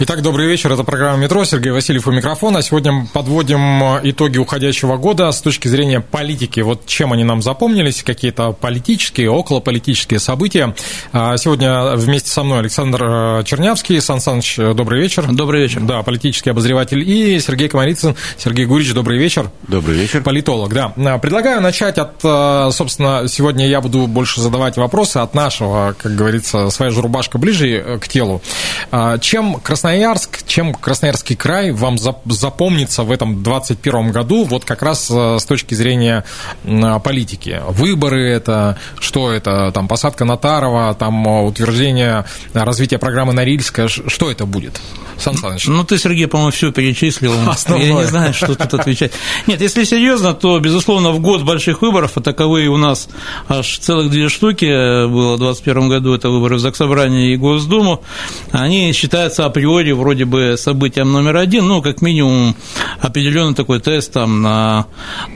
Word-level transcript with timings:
Итак, 0.00 0.22
добрый 0.22 0.48
вечер. 0.48 0.72
Это 0.72 0.82
программа 0.82 1.18
«Метро». 1.18 1.44
Сергей 1.44 1.70
Васильев 1.70 2.08
у 2.08 2.10
микрофона. 2.10 2.62
Сегодня 2.62 3.06
подводим 3.12 3.80
итоги 4.02 4.38
уходящего 4.38 4.96
года 4.96 5.30
с 5.30 5.40
точки 5.40 5.68
зрения 5.68 6.00
политики. 6.00 6.58
Вот 6.58 6.84
чем 6.84 7.12
они 7.12 7.22
нам 7.22 7.42
запомнились, 7.42 8.02
какие-то 8.02 8.50
политические, 8.50 9.30
околополитические 9.30 10.18
события. 10.18 10.74
А 11.12 11.36
сегодня 11.36 11.94
вместе 11.94 12.28
со 12.28 12.42
мной 12.42 12.58
Александр 12.58 13.04
э, 13.04 13.42
Чернявский. 13.44 14.00
Сан 14.00 14.18
Саныч, 14.18 14.56
добрый 14.56 15.00
вечер. 15.00 15.28
Добрый 15.30 15.62
вечер. 15.62 15.80
Да, 15.82 16.02
политический 16.02 16.50
обозреватель. 16.50 17.08
И 17.08 17.38
Сергей 17.38 17.68
Комарицын. 17.68 18.16
Сергей 18.36 18.66
Гурич, 18.66 18.92
добрый 18.94 19.16
вечер. 19.16 19.48
Добрый 19.68 19.96
вечер. 19.96 20.24
Политолог, 20.24 20.74
да. 20.74 20.92
А, 20.96 21.18
предлагаю 21.18 21.60
начать 21.60 21.98
от, 21.98 22.16
э, 22.24 22.70
собственно, 22.72 23.28
сегодня 23.28 23.68
я 23.68 23.80
буду 23.80 24.08
больше 24.08 24.40
задавать 24.40 24.76
вопросы 24.76 25.18
от 25.18 25.34
нашего, 25.34 25.94
как 25.96 26.16
говорится, 26.16 26.68
своя 26.70 26.90
же 26.90 27.00
рубашка 27.00 27.38
ближе 27.38 27.68
э, 27.68 27.98
к 28.00 28.08
телу. 28.08 28.42
А, 28.90 29.18
чем 29.18 29.60
Красноярск 29.60 29.83
Красноярск, 29.84 30.46
чем 30.46 30.72
Красноярский 30.72 31.36
край 31.36 31.70
вам 31.70 31.98
запомнится 31.98 33.02
в 33.02 33.12
этом 33.12 33.42
2021 33.42 34.12
году, 34.12 34.44
вот 34.44 34.64
как 34.64 34.80
раз 34.80 35.10
э, 35.10 35.36
с 35.38 35.44
точки 35.44 35.74
зрения 35.74 36.24
политики? 36.64 37.60
Выборы 37.68 38.30
это, 38.30 38.78
что 38.98 39.30
это, 39.30 39.72
там, 39.74 39.86
посадка 39.86 40.24
Натарова, 40.24 40.94
там, 40.94 41.28
э, 41.28 41.42
утверждение 41.42 42.24
развития 42.54 42.96
программы 42.96 43.34
Норильска, 43.34 43.88
что 43.88 44.30
это 44.30 44.46
будет? 44.46 44.80
Сан 45.18 45.36
Саныч. 45.36 45.66
Ну, 45.66 45.84
ты, 45.84 45.98
Сергей, 45.98 46.26
по-моему, 46.26 46.50
все 46.50 46.72
перечислил. 46.72 47.34
Основное. 47.48 47.86
Я 47.86 47.94
не 47.94 48.04
знаю, 48.04 48.32
что 48.32 48.54
тут 48.54 48.72
отвечать. 48.72 49.12
Нет, 49.46 49.60
если 49.60 49.84
серьезно, 49.84 50.32
то, 50.32 50.58
безусловно, 50.58 51.12
в 51.12 51.20
год 51.20 51.42
больших 51.42 51.82
выборов, 51.82 52.12
а 52.16 52.20
таковые 52.20 52.68
у 52.68 52.78
нас 52.78 53.08
аж 53.48 53.78
целых 53.78 54.10
две 54.10 54.28
штуки 54.28 54.64
было 54.64 55.36
в 55.36 55.40
2021 55.40 55.88
году, 55.88 56.14
это 56.14 56.30
выборы 56.30 56.56
в 56.56 56.60
Заксобрание 56.60 57.34
и 57.34 57.36
Госдуму, 57.36 58.02
они 58.50 58.92
считаются 58.92 59.44
априори 59.44 59.73
априори 59.74 59.92
вроде 59.92 60.24
бы 60.24 60.56
событием 60.56 61.12
номер 61.12 61.36
один, 61.36 61.66
ну, 61.66 61.82
как 61.82 62.02
минимум, 62.02 62.54
определенный 63.00 63.54
такой 63.54 63.80
тест 63.80 64.12
там 64.12 64.42
на 64.42 64.86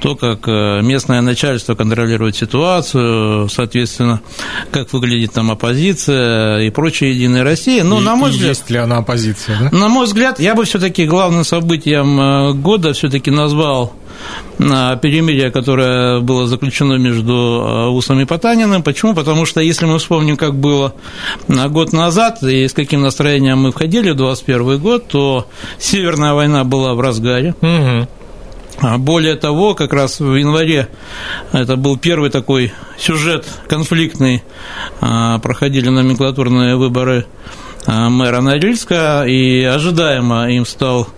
то, 0.00 0.14
как 0.14 0.46
э, 0.46 0.80
местное 0.82 1.20
начальство 1.20 1.74
контролирует 1.74 2.36
ситуацию, 2.36 3.48
соответственно, 3.48 4.20
как 4.70 4.92
выглядит 4.92 5.32
там 5.32 5.50
оппозиция 5.50 6.60
и 6.60 6.70
прочая 6.70 7.10
Единая 7.10 7.44
Россия. 7.44 7.84
Но, 7.84 8.00
и, 8.00 8.04
на 8.04 8.16
мой 8.16 8.30
взгляд... 8.30 8.48
Есть 8.48 8.70
ли 8.70 8.78
она 8.78 8.98
оппозиция, 8.98 9.58
да? 9.58 9.76
На 9.76 9.88
мой 9.88 10.06
взгляд, 10.06 10.40
я 10.40 10.54
бы 10.54 10.64
все 10.64 10.78
таки 10.78 11.06
главным 11.06 11.44
событием 11.44 12.20
э, 12.20 12.52
года 12.54 12.92
все 12.92 13.08
таки 13.08 13.30
назвал 13.30 13.94
перемирие, 14.58 15.50
которое 15.50 16.20
было 16.20 16.46
заключено 16.46 16.94
между 16.94 17.32
э, 17.32 17.86
Усом 17.88 18.20
и 18.20 18.24
Потаниным. 18.24 18.82
Почему? 18.82 19.14
Потому 19.14 19.46
что 19.46 19.60
если 19.60 19.86
мы 19.86 19.98
вспомним, 19.98 20.36
как 20.36 20.54
было 20.54 20.94
год 21.48 21.92
назад 21.92 22.42
и 22.42 22.66
с 22.66 22.72
каким 22.72 23.02
настроением 23.02 23.58
мы 23.58 23.72
входили 23.72 24.10
в 24.10 24.16
2021 24.16 24.78
год, 24.78 25.08
то 25.08 25.46
Северная 25.78 26.34
война 26.34 26.64
была 26.64 26.94
в 26.94 27.00
разгаре. 27.00 27.54
Угу. 27.60 28.98
Более 28.98 29.34
того, 29.34 29.74
как 29.74 29.92
раз 29.92 30.20
в 30.20 30.34
январе 30.36 30.88
это 31.52 31.76
был 31.76 31.96
первый 31.96 32.30
такой 32.30 32.72
сюжет 32.96 33.44
конфликтный, 33.68 34.44
проходили 35.00 35.88
номенклатурные 35.88 36.76
выборы 36.76 37.26
Э, 37.26 37.67
мэра 37.88 38.42
Норильска, 38.42 39.24
и 39.26 39.62
ожидаемо 39.62 40.50
им 40.50 40.66
стал 40.66 41.08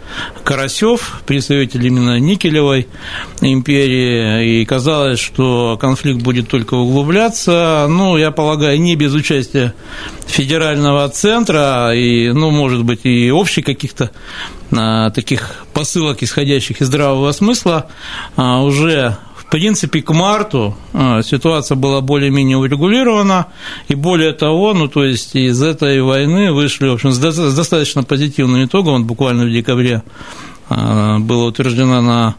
Карасев, 0.45 1.21
представитель 1.27 1.85
именно 1.85 2.21
Никелевой 2.21 2.87
империи, 3.41 4.61
и 4.61 4.65
казалось, 4.65 5.19
что 5.19 5.77
конфликт 5.81 6.23
будет 6.23 6.49
только 6.49 6.75
углубляться, 6.75 7.87
ну, 7.89 8.17
я 8.17 8.31
полагаю, 8.31 8.81
не 8.81 8.95
без 8.95 9.15
участия 9.15 9.75
федерального 10.29 11.09
центра, 11.09 11.93
и, 11.93 12.31
ну, 12.31 12.51
может 12.51 12.85
быть, 12.85 13.01
и 13.05 13.33
общих 13.33 13.65
каких-то 13.65 14.13
а, 14.71 15.11
таких 15.11 15.65
посылок, 15.73 16.23
исходящих 16.23 16.81
из 16.81 16.87
здравого 16.87 17.33
смысла, 17.33 17.89
а, 18.37 18.63
уже 18.63 19.17
в 19.51 19.53
принципе, 19.53 20.01
к 20.01 20.15
марту 20.15 20.77
а, 20.93 21.23
ситуация 21.23 21.75
была 21.75 22.01
более-менее 22.01 22.57
урегулирована, 22.57 23.49
и 23.89 23.97
более 23.97 24.33
того, 24.33 24.75
ну, 24.75 24.87
то 24.87 25.05
есть 25.05 25.35
из 25.35 25.61
этой 25.61 26.01
войны 26.03 26.53
вышли, 26.53 26.87
в 26.87 26.93
общем, 26.93 27.11
с 27.11 27.19
достаточно 27.19 28.05
позитивным 28.05 28.65
итогом, 28.65 28.99
вот 28.99 29.07
буквально 29.07 29.47
в 29.47 29.51
декабре 29.51 30.05
а, 30.69 31.19
было 31.19 31.49
утверждено 31.49 32.01
на 32.01 32.37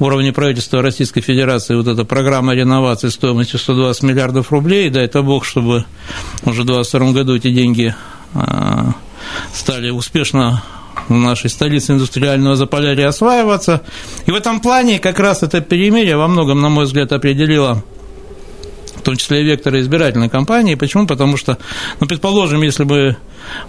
уровне 0.00 0.34
правительства 0.34 0.82
Российской 0.82 1.22
Федерации 1.22 1.74
вот 1.76 1.86
эта 1.86 2.04
программа 2.04 2.52
реновации 2.52 3.08
стоимостью 3.08 3.58
120 3.58 4.02
миллиардов 4.02 4.52
рублей, 4.52 4.90
дай 4.90 5.06
это 5.06 5.22
бог, 5.22 5.46
чтобы 5.46 5.86
уже 6.44 6.64
в 6.64 6.66
2022 6.66 7.12
году 7.12 7.36
эти 7.36 7.50
деньги 7.50 7.94
а, 8.34 8.92
стали 9.54 9.88
успешно 9.88 10.62
нашей 11.18 11.50
столице 11.50 11.92
индустриального 11.92 12.56
Заполярья 12.56 13.08
осваиваться. 13.08 13.82
И 14.26 14.30
в 14.30 14.34
этом 14.34 14.60
плане 14.60 14.98
как 14.98 15.18
раз 15.18 15.42
это 15.42 15.60
перемирие 15.60 16.16
во 16.16 16.28
многом, 16.28 16.60
на 16.60 16.68
мой 16.68 16.84
взгляд, 16.84 17.12
определило 17.12 17.82
в 19.00 19.02
том 19.02 19.16
числе 19.16 19.40
и 19.40 19.44
векторы 19.44 19.80
избирательной 19.80 20.28
кампании. 20.28 20.74
Почему? 20.74 21.06
Потому 21.06 21.36
что, 21.36 21.58
ну, 22.00 22.06
предположим, 22.06 22.62
если 22.62 22.84
бы 22.84 23.16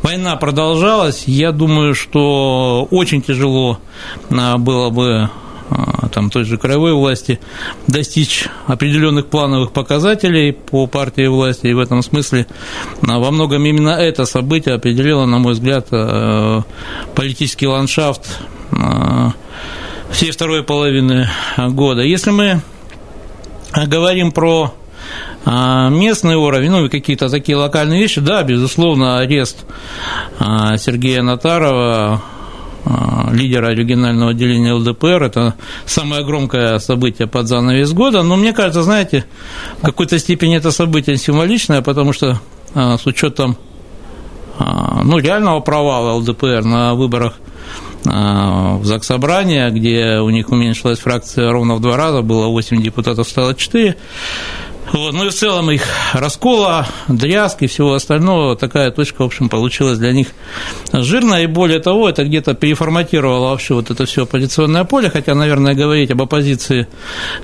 война 0.04 0.36
продолжалась, 0.36 1.24
я 1.26 1.52
думаю, 1.54 1.96
что 1.96 2.88
очень 2.92 3.22
тяжело 3.22 3.80
а, 4.30 4.58
было 4.58 4.90
бы 4.90 5.30
там, 6.12 6.30
той 6.30 6.44
же 6.44 6.58
краевой 6.58 6.94
власти 6.94 7.40
достичь 7.88 8.48
определенных 8.68 9.28
плановых 9.28 9.72
показателей 9.72 10.52
по 10.52 10.88
партии 10.88 11.28
власти, 11.28 11.68
и 11.68 11.74
в 11.74 11.80
этом 11.80 12.02
смысле 12.02 12.48
а, 13.08 13.20
во 13.20 13.32
многом 13.32 13.66
именно 13.66 13.90
это 13.90 14.26
событие 14.26 14.76
определило, 14.76 15.26
на 15.26 15.40
мой 15.40 15.54
взгляд, 15.54 15.88
а, 15.92 16.64
политический 17.16 17.68
ландшафт 17.68 18.40
всей 20.12 20.32
второй 20.32 20.64
половины 20.64 21.30
года. 21.58 22.02
Если 22.02 22.32
мы 22.32 22.62
говорим 23.74 24.32
про 24.32 24.74
местный 25.46 26.36
уровень, 26.36 26.72
ну 26.72 26.86
и 26.86 26.90
какие-то 26.90 27.30
такие 27.30 27.58
локальные 27.58 28.00
вещи, 28.00 28.22
да, 28.22 28.44
безусловно, 28.44 29.20
арест 29.20 29.66
Сергея 30.40 31.22
Натарова 31.22 32.22
лидера 33.32 33.74
регионального 33.74 34.32
отделения 34.32 34.74
ЛДПР. 34.74 35.24
Это 35.24 35.56
самое 35.86 36.26
громкое 36.26 36.80
событие 36.80 37.28
под 37.28 37.48
занавес 37.48 37.92
года. 37.94 38.24
Но 38.24 38.36
мне 38.36 38.54
кажется, 38.54 38.84
знаете, 38.84 39.26
в 39.80 39.86
какой-то 39.86 40.18
степени 40.20 40.58
это 40.58 40.72
событие 40.72 41.18
символичное, 41.18 41.82
потому 41.82 42.14
что 42.14 42.40
а, 42.74 42.98
с 42.98 43.06
учетом 43.06 43.58
а, 44.60 45.02
ну, 45.04 45.18
реального 45.20 45.60
провала 45.60 46.14
ЛДПР 46.14 46.64
на 46.64 46.96
выборах 46.96 47.34
в 48.04 48.82
Заксобрание, 48.84 49.70
где 49.70 50.18
у 50.22 50.32
них 50.32 50.50
уменьшилась 50.50 50.98
фракция 50.98 51.52
ровно 51.52 51.76
в 51.76 51.82
два 51.82 51.98
раза, 51.98 52.24
было 52.24 52.48
8 52.48 52.82
депутатов, 52.82 53.30
стало 53.30 53.54
4, 53.54 53.96
вот, 54.94 55.14
ну 55.14 55.26
и 55.26 55.30
в 55.30 55.34
целом 55.34 55.72
их 55.72 55.84
раскола, 56.14 56.88
дрязг 57.08 57.62
и 57.62 57.68
всего 57.68 57.94
остального, 57.94 58.56
такая 58.56 58.92
точка, 58.92 59.22
в 59.22 59.26
общем, 59.26 59.50
получилась 59.50 59.98
для 59.98 60.12
них 60.12 60.28
жирная, 60.92 61.44
и 61.44 61.48
более 61.48 61.80
того, 61.80 62.10
это 62.10 62.24
где-то 62.24 62.54
переформатировало 62.54 63.50
вообще 63.50 63.74
вот 63.74 63.90
это 63.90 64.06
все 64.06 64.24
оппозиционное 64.24 64.84
поле, 64.84 65.10
хотя, 65.10 65.36
наверное, 65.36 65.74
говорить 65.74 66.12
об 66.12 66.22
оппозиции, 66.22 66.88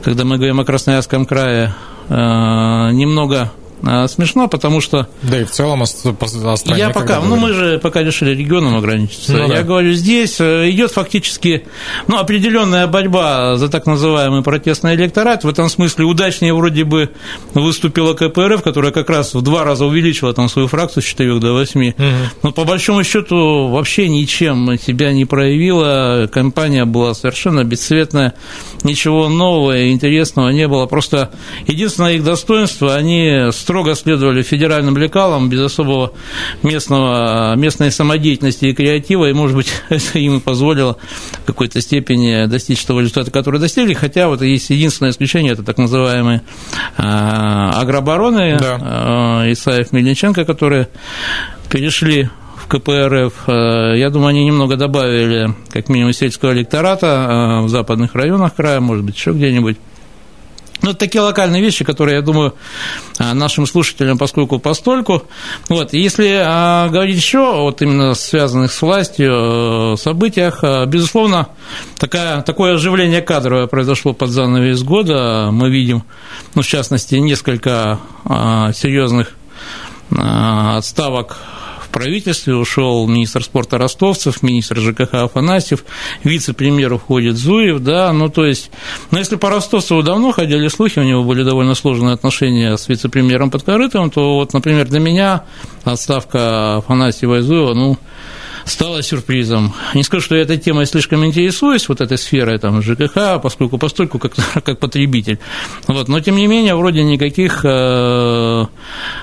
когда 0.04 0.26
мы 0.26 0.38
говорим 0.38 0.60
о 0.60 0.66
Красноярском 0.66 1.26
крае, 1.26 1.74
э, 2.10 2.14
немного 2.14 3.52
смешно, 4.08 4.48
потому 4.48 4.82
что... 4.82 5.08
Да 5.22 5.42
и 5.42 5.44
в 5.44 5.52
целом 5.52 5.82
о, 5.82 5.86
о 5.86 6.58
стране. 6.58 6.80
Я 6.80 6.90
пока, 6.90 7.22
ну 7.22 7.36
мы 7.36 7.54
же 7.54 7.80
пока 7.80 8.04
решили 8.04 8.32
регионом 8.32 8.76
ограничиться. 8.76 9.34
Ну, 9.34 9.48
я 9.48 9.48
да. 9.48 9.64
говорю, 9.64 9.94
здесь 9.94 10.40
э, 10.40 10.70
идет 10.70 10.92
фактически 10.92 11.66
ну, 12.08 12.18
определенная 12.18 12.88
борьба 12.88 13.56
за 13.58 13.70
так 13.70 13.86
называемый 13.86 14.44
протестный 14.44 14.96
электорат. 14.96 15.44
В 15.44 15.50
этом 15.50 15.70
смысле 15.70 16.06
удачнее 16.06 16.54
вроде 16.54 16.84
бы 16.84 17.12
выступила 17.54 18.14
КПРФ, 18.14 18.62
которая 18.64 18.92
как 18.92 19.10
раз 19.10 19.34
в 19.34 19.42
два 19.42 19.64
раза 19.64 19.86
увеличила 19.86 20.34
там 20.34 20.50
свою 20.50 20.68
фракцию 20.68 21.04
с 21.04 21.06
4 21.06 21.40
до 21.40 21.54
8. 21.54 21.90
Угу. 21.90 22.04
Но 22.44 22.52
по 22.52 22.64
большому 22.64 23.04
счету 23.04 23.70
вообще 23.70 24.08
ничем 24.10 24.78
себя 24.80 25.12
не 25.12 25.26
проявила. 25.26 26.30
Компания 26.32 26.86
была 26.86 27.14
совершенно 27.14 27.64
бесцветная, 27.64 28.34
ничего 28.84 29.30
нового 29.30 29.78
и 29.78 29.92
интересного 29.92 30.50
не 30.50 30.68
было. 30.68 30.86
Просто 30.86 31.32
единственное 31.68 32.14
их 32.14 32.24
достоинство, 32.24 32.96
они 32.96 33.52
строго 33.68 33.96
следовали 33.96 34.44
федеральным 34.44 34.96
лекалам, 34.98 35.50
без 35.50 35.60
особого 35.60 36.14
местного, 36.64 37.54
местной 37.58 37.92
самодеятельности 37.92 38.68
и 38.68 38.74
креатива, 38.74 39.26
и, 39.26 39.34
может 39.34 39.58
быть, 39.58 39.70
это 39.90 40.20
им 40.20 40.38
и 40.38 40.40
позволило 40.40 40.96
в 41.44 41.46
какой-то 41.46 41.82
степени 41.82 42.46
достичь 42.46 42.86
того 42.86 43.02
результата, 43.02 43.30
который 43.30 43.60
достигли, 43.60 43.94
хотя 43.94 44.30
вот 44.30 44.42
есть 44.42 44.70
единственное 44.70 45.12
исключение, 45.12 45.52
это 45.52 45.64
так 45.64 45.78
называемые 45.80 46.44
агробароны 46.96 48.58
да. 48.58 49.44
Исаев 49.52 49.92
Мельниченко, 49.92 50.46
которые 50.46 50.88
перешли 51.70 52.30
в 52.56 52.68
КПРФ, 52.70 53.50
я 53.98 54.10
думаю, 54.10 54.30
они 54.30 54.46
немного 54.46 54.78
добавили, 54.78 55.54
как 55.72 55.90
минимум, 55.90 56.14
сельского 56.14 56.54
электората 56.54 57.64
в 57.64 57.68
западных 57.68 58.16
районах 58.16 58.56
края, 58.56 58.80
может 58.80 59.04
быть, 59.04 59.18
еще 59.18 59.32
где-нибудь. 59.32 59.76
Ну, 60.88 60.92
это 60.92 61.00
такие 61.00 61.20
локальные 61.20 61.62
вещи, 61.62 61.84
которые, 61.84 62.16
я 62.16 62.22
думаю, 62.22 62.56
а, 63.20 63.34
нашим 63.34 63.68
слушателям, 63.68 64.18
поскольку 64.18 64.58
постольку. 64.58 65.24
Вот, 65.68 65.92
если 65.92 66.42
а, 66.42 66.88
говорить 66.88 67.18
еще 67.18 67.40
вот 67.58 67.82
именно 67.82 68.14
связанных 68.14 68.72
с 68.72 68.82
властью 68.82 69.96
э, 69.96 69.98
событиях, 69.98 70.64
э, 70.64 70.86
безусловно, 70.86 71.50
такая, 71.98 72.42
такое 72.42 72.76
оживление 72.76 73.22
кадровое 73.22 73.68
произошло 73.68 74.14
под 74.14 74.30
занавес 74.30 74.82
года. 74.82 75.50
Мы 75.52 75.70
видим, 75.70 76.04
ну, 76.56 76.62
в 76.62 76.68
частности, 76.68 77.16
несколько 77.16 78.00
а, 78.24 78.72
серьезных 78.72 79.34
отставок 80.10 81.38
правительстве 81.90 82.56
ушел 82.56 83.08
министр 83.08 83.44
спорта 83.44 83.78
Ростовцев, 83.78 84.44
министр 84.44 84.78
ЖКХ 84.78 85.14
Афанасьев, 85.14 85.84
вице-премьер 86.24 86.94
уходит 86.94 87.38
Зуев, 87.38 87.80
да, 87.80 88.12
ну 88.14 88.30
то 88.30 88.46
есть, 88.46 88.72
ну 89.12 89.18
если 89.18 89.36
по 89.36 89.50
Ростовцеву 89.50 90.04
давно 90.04 90.32
ходили 90.32 90.68
слухи, 90.68 91.00
у 91.00 91.04
него 91.04 91.24
были 91.24 91.44
довольно 91.44 91.76
сложные 91.76 92.14
отношения 92.14 92.78
с 92.78 92.88
вице-премьером 92.88 93.52
Подкорытовым, 93.52 94.10
то 94.10 94.36
вот, 94.36 94.54
например, 94.54 94.88
для 94.88 95.00
меня 95.00 95.44
отставка 95.84 96.78
Афанасьева 96.78 97.40
и 97.40 97.42
Зуева, 97.42 97.74
ну, 97.74 97.98
стало 98.68 99.02
сюрпризом. 99.02 99.74
Не 99.96 100.04
скажу, 100.04 100.24
что 100.24 100.36
я 100.36 100.42
этой 100.42 100.58
темой 100.58 100.86
слишком 100.86 101.26
интересуюсь, 101.26 101.88
вот 101.90 102.02
этой 102.02 102.18
сферой 102.18 102.60
там, 102.60 102.82
ЖКХ, 102.82 103.42
поскольку 103.42 103.78
постольку 103.78 104.20
как, 104.20 104.34
как 104.64 104.80
потребитель. 104.80 105.40
Вот, 105.88 106.08
но, 106.08 106.20
тем 106.20 106.36
не 106.36 106.48
менее, 106.48 106.76
вроде 106.76 107.04
никаких 107.04 107.62
э, 107.64 108.66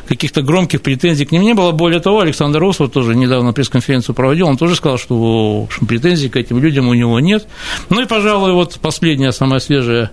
каких-то 0.09 0.43
громких 0.43 0.83
претензий 0.83 1.27
к 1.27 1.33
ним 1.33 1.43
не 1.43 1.55
было. 1.55 1.73
Более 1.73 2.01
того, 2.01 2.21
Александр 2.21 2.61
Росов 2.61 2.91
тоже 2.91 3.15
недавно 3.15 3.53
пресс-конференцию 3.53 4.15
проводил, 4.15 4.49
он 4.49 4.57
тоже 4.57 4.75
сказал, 4.77 4.99
что 4.99 5.15
в 5.15 5.65
общем, 5.65 5.87
претензий 5.87 6.29
к 6.29 6.37
этим 6.37 6.59
людям 6.59 6.89
у 6.89 6.95
него 6.95 7.21
нет. 7.21 7.47
Ну 7.91 8.01
и, 8.01 8.07
пожалуй, 8.07 8.53
вот 8.53 8.79
последняя, 8.81 9.33
самая 9.33 9.61
свежая 9.61 10.11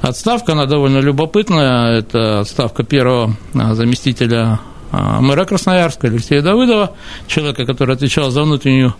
отставка, 0.00 0.52
она 0.52 0.66
довольно 0.66 0.98
любопытная. 0.98 1.98
Это 1.98 2.40
отставка 2.40 2.82
первого 2.82 3.36
заместителя 3.52 4.60
а, 4.60 4.73
мэра 5.20 5.44
Красноярска 5.44 6.08
Алексея 6.08 6.42
Давыдова, 6.42 6.92
человека, 7.26 7.64
который 7.66 7.94
отвечал 7.94 8.30
за 8.30 8.42
внутреннюю 8.42 8.94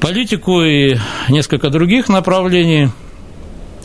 политику 0.00 0.62
и 0.62 0.96
несколько 1.28 1.70
других 1.70 2.08
направлений. 2.08 2.90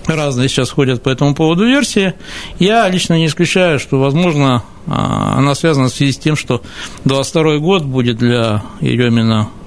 Разные 0.08 0.50
сейчас 0.50 0.72
ходят 0.72 1.04
по 1.04 1.10
этому 1.10 1.36
поводу 1.36 1.66
версии. 1.66 2.14
Я 2.58 2.88
лично 2.90 3.14
не 3.16 3.28
исключаю, 3.28 3.80
что, 3.80 4.00
возможно, 4.00 4.64
а, 4.88 5.36
она 5.38 5.54
связана 5.54 5.90
в 5.90 5.94
связи 5.94 6.12
с 6.12 6.18
тем, 6.18 6.36
что 6.36 6.62
22 7.06 7.58
год 7.60 7.84
будет 7.84 8.18
для 8.18 8.64
Еремина 8.82 9.42
а, 9.42 9.61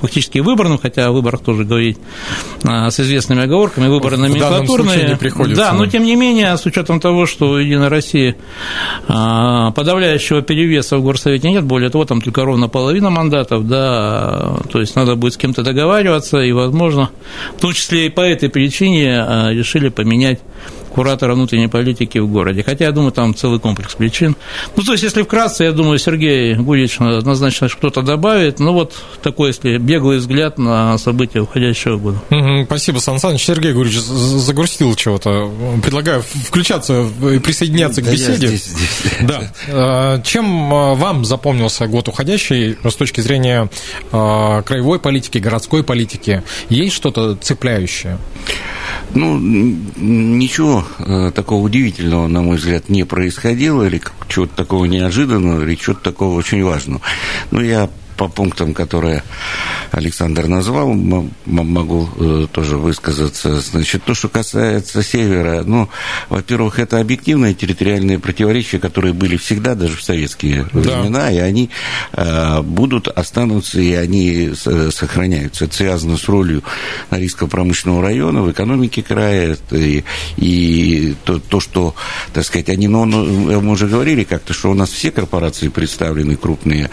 фактически 0.00 0.38
выборным, 0.38 0.78
хотя 0.78 1.06
о 1.06 1.12
выборах 1.12 1.42
тоже 1.42 1.64
говорить 1.64 1.98
а, 2.64 2.90
с 2.90 3.00
известными 3.00 3.42
оговорками, 3.42 3.88
выборы 3.88 4.16
в 4.16 4.20
номенклатурные. 4.20 5.18
Не 5.46 5.54
да, 5.54 5.72
но 5.72 5.86
тем 5.86 6.04
не 6.04 6.16
менее, 6.16 6.56
с 6.56 6.66
учетом 6.66 7.00
того, 7.00 7.26
что 7.26 7.50
у 7.50 7.56
Единой 7.56 7.88
России 7.88 8.36
а, 9.08 9.70
подавляющего 9.72 10.42
перевеса 10.42 10.98
в 10.98 11.02
Горсовете 11.02 11.50
нет, 11.50 11.64
более 11.64 11.90
того, 11.90 12.04
там 12.04 12.20
только 12.20 12.44
ровно 12.44 12.68
половина 12.68 13.10
мандатов, 13.10 13.66
да, 13.66 14.56
то 14.70 14.80
есть 14.80 14.96
надо 14.96 15.16
будет 15.16 15.34
с 15.34 15.36
кем-то 15.36 15.62
договариваться, 15.62 16.38
и, 16.38 16.52
возможно, 16.52 17.10
в 17.56 17.60
том 17.60 17.72
числе 17.72 18.06
и 18.06 18.08
по 18.10 18.20
этой 18.20 18.48
причине 18.48 19.24
решили 19.50 19.88
поменять 19.88 20.40
куратора 20.90 21.34
внутренней 21.34 21.68
политики 21.68 22.18
в 22.18 22.28
городе. 22.28 22.62
Хотя, 22.62 22.86
я 22.86 22.92
думаю, 22.92 23.12
там 23.12 23.34
целый 23.34 23.60
комплекс 23.60 23.94
причин. 23.94 24.36
Ну, 24.76 24.82
то 24.82 24.92
есть, 24.92 25.04
если 25.04 25.22
вкратце, 25.22 25.64
я 25.64 25.72
думаю, 25.72 25.98
Сергей 25.98 26.54
Гурьевич 26.54 27.00
однозначно 27.00 27.68
что-то 27.68 28.02
добавит. 28.02 28.58
Ну, 28.58 28.72
вот 28.72 28.94
такой, 29.22 29.48
если 29.48 29.78
беглый 29.78 30.18
взгляд 30.18 30.58
на 30.58 30.98
события 30.98 31.40
уходящего 31.40 31.96
года. 31.96 32.20
Угу, 32.30 32.64
спасибо, 32.66 32.98
Сан 32.98 33.18
Саныч. 33.18 33.44
Сергей 33.44 33.72
Гурьевич 33.72 34.00
загрустил 34.00 34.94
чего-то. 34.94 35.50
Предлагаю 35.82 36.22
включаться 36.22 37.06
и 37.32 37.38
присоединяться 37.38 38.02
да 38.02 38.08
к 38.08 38.12
беседе. 38.12 38.48
Здесь, 38.48 38.64
здесь. 38.64 39.12
Да. 39.22 39.52
А, 39.68 40.22
чем 40.22 40.72
а, 40.74 40.94
вам 40.94 41.24
запомнился 41.24 41.86
год 41.86 42.08
уходящий 42.08 42.76
с 42.82 42.94
точки 42.94 43.20
зрения 43.20 43.70
а, 44.12 44.62
краевой 44.62 44.98
политики, 44.98 45.38
городской 45.38 45.84
политики? 45.84 46.42
Есть 46.68 46.96
что-то 46.96 47.36
цепляющее? 47.36 48.18
Ну, 49.14 49.38
ничего 49.38 50.79
э, 50.98 51.32
такого 51.34 51.62
удивительного, 51.62 52.26
на 52.26 52.42
мой 52.42 52.56
взгляд, 52.56 52.88
не 52.88 53.04
происходило, 53.04 53.86
или 53.86 54.00
чего-то 54.28 54.54
такого 54.54 54.84
неожиданного, 54.84 55.62
или 55.62 55.74
чего-то 55.74 56.02
такого 56.02 56.36
очень 56.36 56.62
важного. 56.62 57.00
Но 57.50 57.62
я 57.62 57.88
по 58.20 58.28
пунктам, 58.28 58.74
которые 58.74 59.22
Александр 59.92 60.46
назвал, 60.46 60.92
могу 60.92 62.06
э, 62.18 62.48
тоже 62.52 62.76
высказаться. 62.76 63.58
Значит, 63.60 64.04
то, 64.04 64.12
что 64.12 64.28
касается 64.28 65.02
севера, 65.02 65.62
ну, 65.64 65.88
во-первых, 66.28 66.78
это 66.78 67.00
объективные 67.00 67.54
территориальные 67.54 68.18
противоречия, 68.18 68.78
которые 68.78 69.14
были 69.14 69.38
всегда, 69.38 69.74
даже 69.74 69.96
в 69.96 70.02
советские 70.02 70.66
да. 70.70 71.00
времена, 71.00 71.32
и 71.32 71.38
они 71.38 71.70
э, 72.12 72.60
будут, 72.60 73.08
останутся, 73.08 73.80
и 73.80 73.94
они 73.94 74.52
сохраняются. 74.54 75.64
Это 75.64 75.74
связано 75.74 76.18
с 76.18 76.28
ролью 76.28 76.62
Норильского 77.10 77.48
промышленного 77.48 78.02
района 78.02 78.42
в 78.42 78.52
экономике 78.52 79.02
края, 79.02 79.56
и, 79.70 80.04
и 80.36 81.14
то, 81.24 81.38
то, 81.38 81.58
что, 81.58 81.94
так 82.34 82.44
сказать, 82.44 82.68
они, 82.68 82.86
ну, 82.86 83.06
ну 83.06 83.62
мы 83.62 83.72
уже 83.72 83.86
говорили 83.86 84.24
как-то, 84.24 84.52
что 84.52 84.70
у 84.70 84.74
нас 84.74 84.90
все 84.90 85.10
корпорации 85.10 85.68
представлены 85.68 86.36
крупные 86.36 86.90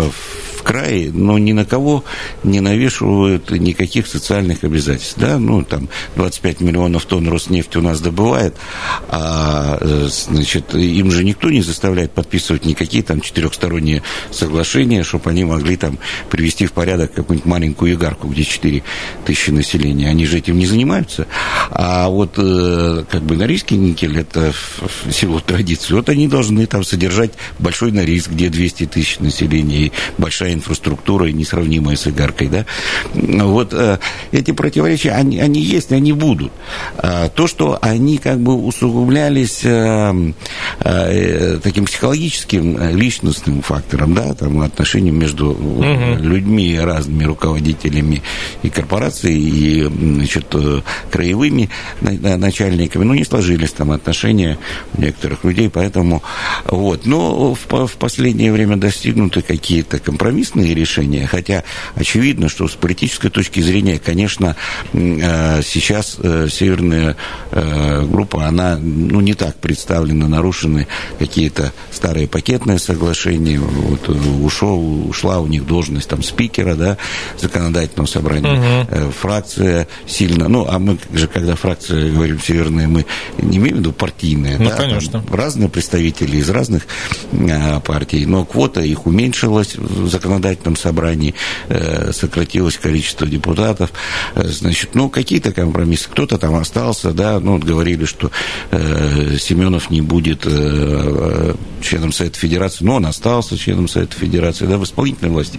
э, 0.00 0.49
в 0.60 0.62
крае, 0.62 1.10
но 1.10 1.38
ни 1.38 1.52
на 1.52 1.64
кого 1.64 2.04
не 2.44 2.60
навешивают 2.60 3.50
никаких 3.50 4.06
социальных 4.06 4.62
обязательств. 4.62 5.14
Да? 5.16 5.38
Ну, 5.38 5.64
там 5.64 5.88
25 6.16 6.60
миллионов 6.60 7.06
тонн 7.06 7.28
Роснефть 7.28 7.76
у 7.76 7.80
нас 7.80 8.00
добывает, 8.00 8.54
а 9.08 9.78
значит, 9.80 10.74
им 10.74 11.10
же 11.10 11.24
никто 11.24 11.48
не 11.48 11.62
заставляет 11.62 12.12
подписывать 12.12 12.66
никакие 12.66 13.02
там 13.02 13.22
четырехсторонние 13.22 14.02
соглашения, 14.30 15.02
чтобы 15.02 15.30
они 15.30 15.44
могли 15.44 15.76
там 15.76 15.98
привести 16.28 16.66
в 16.66 16.72
порядок 16.72 17.14
какую-нибудь 17.14 17.46
маленькую 17.46 17.94
игарку, 17.94 18.28
где 18.28 18.44
4 18.44 18.82
тысячи 19.24 19.50
населения. 19.50 20.08
Они 20.08 20.26
же 20.26 20.38
этим 20.38 20.58
не 20.58 20.66
занимаются. 20.66 21.26
А 21.70 22.08
вот 22.08 22.34
э, 22.36 23.04
как 23.10 23.22
бы 23.22 23.36
Норильский 23.36 23.78
никель, 23.78 24.18
это 24.18 24.52
всего 25.08 25.40
традиции. 25.40 25.94
Вот 25.94 26.10
они 26.10 26.28
должны 26.28 26.66
там 26.66 26.84
содержать 26.84 27.32
большой 27.58 27.92
Норильск, 27.92 28.30
где 28.30 28.50
200 28.50 28.86
тысяч 28.86 29.18
населения, 29.20 29.92
большая 30.18 30.49
инфраструктура 30.52 31.28
и 31.28 31.32
несравнимая 31.32 31.96
с 31.96 32.06
игаркой, 32.06 32.48
да. 32.48 32.66
Вот 33.14 33.72
э, 33.72 33.98
эти 34.32 34.52
противоречия, 34.52 35.12
они, 35.12 35.40
они 35.40 35.60
есть, 35.60 35.92
они 35.92 36.12
будут. 36.12 36.52
А, 36.98 37.28
то, 37.28 37.46
что 37.46 37.78
они 37.80 38.18
как 38.18 38.40
бы 38.40 38.54
усугублялись 38.54 39.62
э, 40.80 41.54
э, 41.54 41.58
таким 41.62 41.84
психологическим, 41.86 42.96
личностным 42.96 43.62
фактором, 43.62 44.14
да, 44.14 44.34
там 44.34 44.60
отношениям 44.60 45.18
между 45.18 45.50
угу. 45.50 46.16
людьми, 46.20 46.78
разными 46.78 47.24
руководителями 47.24 48.22
и 48.62 48.70
корпораций, 48.70 49.34
и, 49.34 49.82
значит, 49.84 50.54
краевыми 51.10 51.70
начальниками, 52.00 53.04
ну, 53.04 53.14
не 53.14 53.24
сложились 53.24 53.72
там 53.72 53.90
отношения 53.92 54.58
у 54.94 55.02
некоторых 55.02 55.44
людей, 55.44 55.70
поэтому 55.70 56.22
вот. 56.66 57.06
Но 57.06 57.54
в, 57.54 57.86
в 57.86 57.96
последнее 57.96 58.52
время 58.52 58.76
достигнуты 58.76 59.42
какие-то 59.42 59.98
компромиссные 59.98 60.74
решения, 60.74 61.26
хотя 61.26 61.64
очевидно, 61.94 62.48
что 62.48 62.68
с 62.68 62.72
политической 62.72 63.30
точки 63.30 63.60
зрения, 63.60 63.98
конечно, 63.98 64.56
э, 64.92 65.62
сейчас 65.62 66.16
э, 66.22 66.48
северная 66.50 67.16
э, 67.50 68.06
группа, 68.06 68.46
она 68.46 68.78
ну, 68.78 69.20
не 69.20 69.34
так 69.34 69.56
представлена, 69.56 70.28
нарушены 70.70 70.86
какие-то 71.18 71.72
старые 71.92 72.28
пакетные 72.28 72.78
соглашения, 72.78 73.58
вот 73.58 74.08
ушел, 74.08 75.08
ушла 75.08 75.40
у 75.40 75.46
них 75.46 75.66
должность 75.66 76.08
там 76.08 76.22
спикера, 76.22 76.74
да, 76.74 76.96
законодательного 77.38 78.06
собрания, 78.06 78.86
угу. 78.90 79.12
фракция 79.12 79.88
сильно, 80.06 80.48
ну, 80.48 80.66
а 80.68 80.78
мы 80.78 80.98
же, 81.12 81.26
когда 81.26 81.56
фракция, 81.56 82.10
говорим, 82.12 82.40
северная, 82.40 82.88
мы 82.88 83.06
не 83.38 83.58
имеем 83.58 83.76
в 83.76 83.80
виду 83.80 83.92
партийная, 83.92 84.58
ну, 84.58 84.70
да, 84.70 84.76
конечно. 84.76 85.24
разные 85.30 85.68
представители 85.68 86.38
из 86.38 86.48
разных 86.48 86.86
партий, 87.84 88.26
но 88.26 88.44
квота 88.44 88.80
их 88.80 89.06
уменьшилась 89.06 89.76
в 89.76 90.08
законодательном 90.08 90.76
собрании, 90.76 91.34
э, 91.68 92.12
сократилось 92.12 92.78
количество 92.78 93.26
депутатов, 93.26 93.92
э, 94.34 94.46
значит, 94.48 94.94
ну, 94.94 95.10
какие-то 95.10 95.52
компромиссы, 95.52 96.08
кто-то 96.10 96.38
там 96.38 96.54
остался, 96.54 97.12
да, 97.12 97.40
ну, 97.40 97.52
вот 97.52 97.64
говорили, 97.64 98.04
что 98.04 98.30
э, 98.70 99.36
Семенов 99.38 99.90
не 99.90 100.00
будет 100.00 100.46
членом 101.80 102.12
Совета 102.12 102.38
Федерации, 102.38 102.84
но 102.84 102.96
он 102.96 103.06
остался 103.06 103.58
членом 103.58 103.88
Совета 103.88 104.14
Федерации, 104.14 104.66
да, 104.66 104.78
в 104.78 104.84
исполнительной 104.84 105.30
власти. 105.30 105.58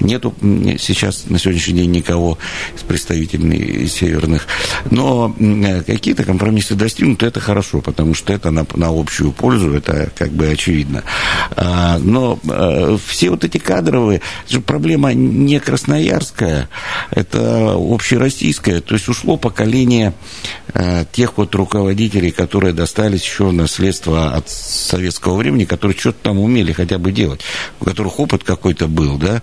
Нету 0.00 0.34
сейчас 0.78 1.24
на 1.26 1.38
сегодняшний 1.38 1.74
день 1.74 1.90
никого 1.90 2.38
из 2.76 2.82
представителей 2.82 3.86
северных. 3.88 4.46
Но 4.90 5.34
какие-то 5.86 6.24
компромиссы 6.24 6.74
достигнуты, 6.74 7.26
это 7.26 7.40
хорошо, 7.40 7.80
потому 7.80 8.14
что 8.14 8.32
это 8.32 8.50
на, 8.50 8.66
на 8.74 8.88
общую 8.88 9.32
пользу, 9.32 9.72
это 9.72 10.10
как 10.16 10.30
бы 10.32 10.48
очевидно. 10.48 11.02
А, 11.56 11.98
но 11.98 12.38
а, 12.48 12.96
все 13.04 13.30
вот 13.30 13.44
эти 13.44 13.58
кадровые, 13.58 14.20
это 14.44 14.54
же 14.54 14.60
проблема 14.60 15.12
не 15.14 15.58
красноярская, 15.58 16.68
это 17.10 17.74
общероссийская, 17.76 18.80
то 18.80 18.94
есть 18.94 19.08
ушло 19.08 19.36
поколение 19.36 20.12
тех 21.12 21.36
вот 21.36 21.54
руководителей, 21.54 22.30
которые 22.30 22.72
достались 22.72 23.22
еще 23.22 23.44
в 23.44 23.52
наследство 23.52 24.32
от 24.32 24.41
советского 24.48 25.36
времени, 25.36 25.64
которые 25.64 25.96
что-то 25.98 26.18
там 26.22 26.38
умели 26.38 26.72
хотя 26.72 26.98
бы 26.98 27.12
делать, 27.12 27.40
у 27.80 27.84
которых 27.84 28.20
опыт 28.20 28.44
какой-то 28.44 28.88
был, 28.88 29.18
да, 29.18 29.42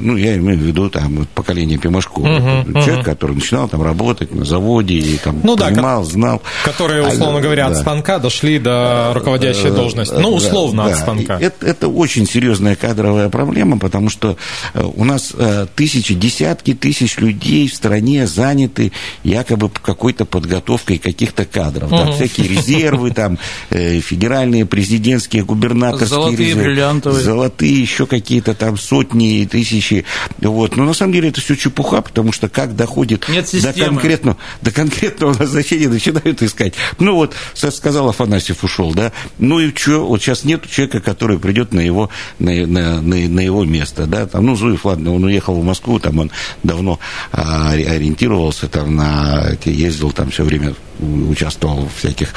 ну, 0.00 0.16
я 0.16 0.36
имею 0.36 0.58
в 0.58 0.62
виду 0.62 0.90
там 0.90 1.26
поколение 1.34 1.78
Пимашкова, 1.78 2.26
uh-huh, 2.26 2.72
человек, 2.82 3.00
uh-huh. 3.00 3.04
который 3.04 3.36
начинал 3.36 3.68
там 3.68 3.82
работать 3.82 4.34
на 4.34 4.44
заводе 4.44 4.94
и 4.94 5.16
там 5.18 5.40
ну, 5.42 5.56
понимал, 5.56 6.04
да, 6.04 6.10
знал. 6.10 6.42
Которые, 6.64 7.06
условно 7.06 7.38
а, 7.38 7.42
говоря, 7.42 7.68
да. 7.68 7.74
от 7.74 7.78
станка 7.78 8.18
дошли 8.18 8.58
до 8.58 9.12
руководящей 9.14 9.70
должности. 9.70 10.14
Ну, 10.14 10.34
условно 10.34 10.84
да, 10.84 10.92
от 10.92 10.98
станка. 10.98 11.38
Это, 11.40 11.66
это 11.66 11.88
очень 11.88 12.26
серьезная 12.26 12.76
кадровая 12.76 13.28
проблема, 13.28 13.78
потому 13.78 14.10
что 14.10 14.36
э, 14.74 14.82
у 14.82 15.04
нас 15.04 15.32
э, 15.36 15.66
тысячи, 15.74 16.14
десятки 16.14 16.74
тысяч 16.74 17.18
людей 17.18 17.68
в 17.68 17.74
стране 17.74 18.26
заняты 18.26 18.92
якобы 19.22 19.70
какой-то 19.70 20.24
подготовкой 20.24 20.98
каких-то 20.98 21.44
кадров. 21.44 21.90
Угу. 21.90 21.96
Там 21.96 22.12
всякие 22.12 22.48
резервы, 22.48 23.10
там 23.10 23.38
э, 23.70 24.00
федеральные, 24.06 24.66
президентские, 24.66 25.44
губернаторские 25.44 26.08
Золотые, 26.08 26.38
резервы. 26.38 26.62
бриллиантовые. 26.62 27.22
Золотые, 27.22 27.80
еще 27.80 28.06
какие-то 28.06 28.54
там 28.54 28.78
сотни 28.78 29.40
и 29.40 29.46
тысячи. 29.46 30.04
Вот. 30.38 30.76
Но 30.76 30.84
на 30.84 30.94
самом 30.94 31.12
деле 31.12 31.28
это 31.28 31.40
все 31.40 31.56
чепуха, 31.56 32.02
потому 32.02 32.32
что 32.32 32.48
как 32.48 32.76
доходит 32.76 33.28
Нет 33.28 33.48
до 33.52 33.72
конкретного, 33.72 34.36
до 34.62 34.70
конкретного 34.70 35.36
назначения, 35.38 35.88
начинают 35.88 36.42
искать. 36.42 36.74
Ну 36.98 37.14
вот, 37.14 37.34
сказал 37.54 38.08
Афанасьев 38.08 38.62
ушел, 38.64 38.94
да, 38.94 39.12
ну 39.38 39.60
и 39.60 39.74
что, 39.74 40.06
вот 40.06 40.22
сейчас 40.22 40.44
нет 40.44 40.68
человека, 40.70 41.00
который 41.00 41.38
придет 41.38 41.72
на 41.72 41.80
его, 41.80 42.10
на, 42.38 42.66
на, 42.66 43.02
на, 43.02 43.16
на 43.16 43.40
его 43.40 43.64
место, 43.64 44.06
да, 44.06 44.26
там, 44.26 44.46
ну, 44.46 44.56
Зуев, 44.56 44.84
ладно, 44.84 45.14
он 45.14 45.24
уехал 45.24 45.54
в 45.54 45.64
Москву, 45.64 45.98
там 45.98 46.18
он 46.18 46.30
давно 46.62 46.98
а, 47.32 47.72
ориентировался, 47.72 48.68
там, 48.68 48.96
на, 48.96 49.56
ездил 49.64 50.12
там 50.12 50.30
все 50.30 50.44
время 50.44 50.74
участвовал 51.00 51.88
в 51.88 52.06
всяких. 52.06 52.32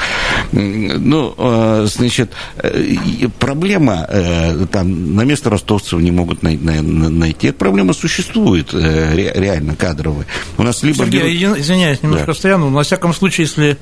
Ну, 0.52 1.34
а, 1.36 1.86
значит, 1.86 2.32
э, 2.56 2.96
проблема, 3.38 4.06
э, 4.08 4.66
там, 4.70 5.14
на 5.14 5.22
место 5.22 5.50
ростовцев 5.50 6.00
не 6.00 6.10
могут 6.10 6.42
найти. 6.42 7.48
Эта 7.48 7.58
проблема 7.58 7.92
существует 7.92 8.70
э, 8.72 9.14
реально 9.14 9.76
кадровая. 9.76 10.26
У 10.58 10.62
нас 10.62 10.82
либо... 10.82 11.04
Сергей, 11.04 11.38
берут... 11.38 11.58
извиняюсь, 11.58 12.02
немножко 12.02 12.26
да. 12.26 12.32
встряну, 12.32 12.70
на 12.70 12.82
всяком 12.82 13.14
случае, 13.14 13.46
если 13.46 13.78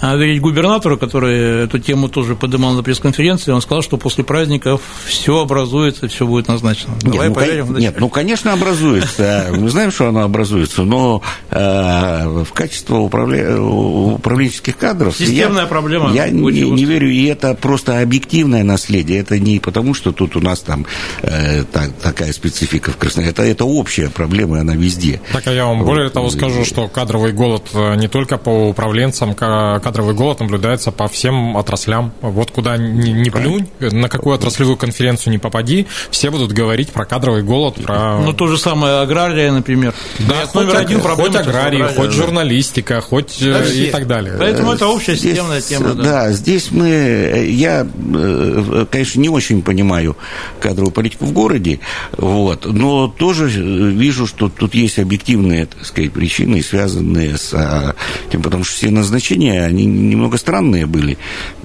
говорить 0.00 0.40
губернатору, 0.40 0.98
который 0.98 1.64
эту 1.64 1.78
тему 1.78 2.08
тоже 2.08 2.36
поднимал 2.36 2.74
на 2.74 2.82
пресс-конференции, 2.82 3.52
он 3.52 3.62
сказал, 3.62 3.82
что 3.82 3.96
после 3.96 4.24
праздников 4.24 4.82
все 5.06 5.40
образуется, 5.40 6.08
все 6.08 6.26
будет 6.26 6.48
назначено. 6.48 6.92
Нет, 7.02 7.12
Давай 7.12 7.28
ну, 7.28 7.34
поверим 7.34 7.66
кон... 7.68 7.76
Нет, 7.78 7.96
ну, 7.98 8.08
конечно, 8.08 8.52
образуется. 8.52 9.48
Мы 9.56 9.68
знаем, 9.70 9.90
что 9.90 10.08
оно 10.08 10.22
образуется, 10.22 10.82
но 10.82 11.22
в 11.50 12.48
качестве 12.52 12.96
управля 12.96 13.56
управленческих 14.20 14.76
кадров. 14.76 15.16
Системная 15.16 15.62
я, 15.62 15.68
проблема. 15.68 16.12
Я 16.12 16.28
не, 16.28 16.70
не 16.70 16.84
верю, 16.84 17.10
и 17.10 17.24
это 17.24 17.54
просто 17.54 18.00
объективное 18.00 18.62
наследие. 18.62 19.20
Это 19.20 19.38
не 19.38 19.58
потому, 19.58 19.94
что 19.94 20.12
тут 20.12 20.36
у 20.36 20.40
нас 20.40 20.60
там 20.60 20.86
э, 21.22 21.64
так, 21.64 21.92
такая 21.94 22.32
специфика 22.32 22.92
в 22.92 22.96
Красноярске. 22.96 23.30
Это, 23.30 23.42
это 23.42 23.64
общая 23.64 24.10
проблема, 24.10 24.60
она 24.60 24.74
везде. 24.74 25.20
Так, 25.32 25.46
а 25.46 25.52
я 25.52 25.66
вам 25.66 25.78
вот. 25.78 25.86
более 25.86 26.10
того 26.10 26.30
скажу, 26.30 26.64
что 26.64 26.88
кадровый 26.88 27.32
голод 27.32 27.64
э, 27.74 27.96
не 27.96 28.08
только 28.08 28.38
по 28.38 28.68
управленцам, 28.68 29.34
кадровый 29.34 30.14
голод 30.14 30.40
наблюдается 30.40 30.90
по 30.92 31.08
всем 31.08 31.56
отраслям. 31.56 32.12
Вот 32.20 32.50
куда 32.50 32.76
ни, 32.76 33.10
ни 33.10 33.30
плюнь, 33.30 33.68
на 33.80 34.08
какую 34.08 34.34
отраслевую 34.34 34.76
конференцию 34.76 35.32
не 35.32 35.38
попади, 35.38 35.86
все 36.10 36.30
будут 36.30 36.52
говорить 36.52 36.90
про 36.90 37.04
кадровый 37.04 37.42
голод, 37.42 37.76
про... 37.82 38.18
Ну, 38.18 38.32
то 38.32 38.46
же 38.46 38.58
самое 38.58 39.00
агрария, 39.00 39.52
например. 39.52 39.94
Да, 40.18 40.46
хоть, 40.46 40.54
номер 40.54 40.76
один 40.76 41.00
хоть 41.00 41.34
агрария, 41.34 41.88
хоть 41.88 42.12
журналистика, 42.12 43.00
хоть 43.00 43.38
да, 43.40 43.62
э, 43.64 43.72
и 43.72 43.90
так 43.90 44.06
далее. 44.06 44.09
Поэтому 44.38 44.72
это 44.72 44.86
общая 44.88 45.14
здесь, 45.14 45.32
системная 45.32 45.60
тема. 45.60 45.94
Да. 45.94 46.02
да, 46.02 46.32
здесь 46.32 46.70
мы, 46.70 47.46
я, 47.48 47.86
э, 48.14 48.86
конечно, 48.90 49.20
не 49.20 49.28
очень 49.28 49.62
понимаю 49.62 50.16
кадровую 50.60 50.92
политику 50.92 51.24
в 51.26 51.32
городе, 51.32 51.80
вот, 52.16 52.66
но 52.66 53.08
тоже 53.08 53.48
вижу, 53.48 54.26
что 54.26 54.48
тут 54.48 54.74
есть 54.74 54.98
объективные, 54.98 55.66
так 55.66 55.84
сказать, 55.84 56.12
причины, 56.12 56.62
связанные 56.62 57.36
с 57.36 57.52
а, 57.54 57.94
тем, 58.30 58.42
потому 58.42 58.64
что 58.64 58.76
все 58.76 58.90
назначения, 58.90 59.64
они 59.64 59.86
немного 59.86 60.36
странные 60.38 60.86
были, 60.86 61.18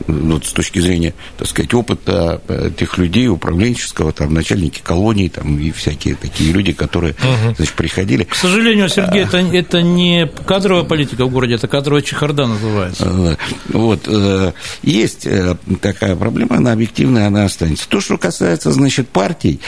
вот, 0.08 0.46
с 0.46 0.54
точки 0.54 0.80
зрения, 0.80 1.14
так 1.38 1.48
сказать, 1.48 1.74
опыта 1.74 2.42
э, 2.48 2.70
тех 2.78 2.98
людей 2.98 3.28
управленческого, 3.28 4.12
там, 4.12 4.34
начальники 4.34 4.82
колоний, 4.82 5.30
там, 5.30 5.58
и 5.60 5.72
всякие 5.72 6.16
такие 6.16 6.52
люди, 6.52 6.74
которые, 6.74 7.14
угу. 7.14 7.56
значит, 7.56 7.74
приходили. 7.74 8.24
К 8.24 8.36
сожалению, 8.36 8.90
Сергей, 8.90 9.24
а... 9.24 9.28
это, 9.28 9.38
это 9.38 9.82
не 9.82 10.28
кадровая 10.46 10.84
политика 10.84 11.26
в 11.26 11.32
городе, 11.32 11.56
это 11.56 11.68
кадровая 11.68 12.02
чехарда 12.02 12.35
Орда 12.36 12.48
называется. 12.48 13.06
Э, 13.08 13.36
вот. 13.70 14.08
Э, 14.08 14.52
есть 14.84 15.26
э, 15.26 15.56
такая 15.82 16.18
проблема, 16.18 16.58
она 16.58 16.74
объективная, 16.74 17.28
она 17.28 17.46
останется. 17.46 17.88
То, 17.88 18.02
что 18.02 18.18
касается, 18.18 18.72
значит, 18.74 19.08
партий, 19.08 19.62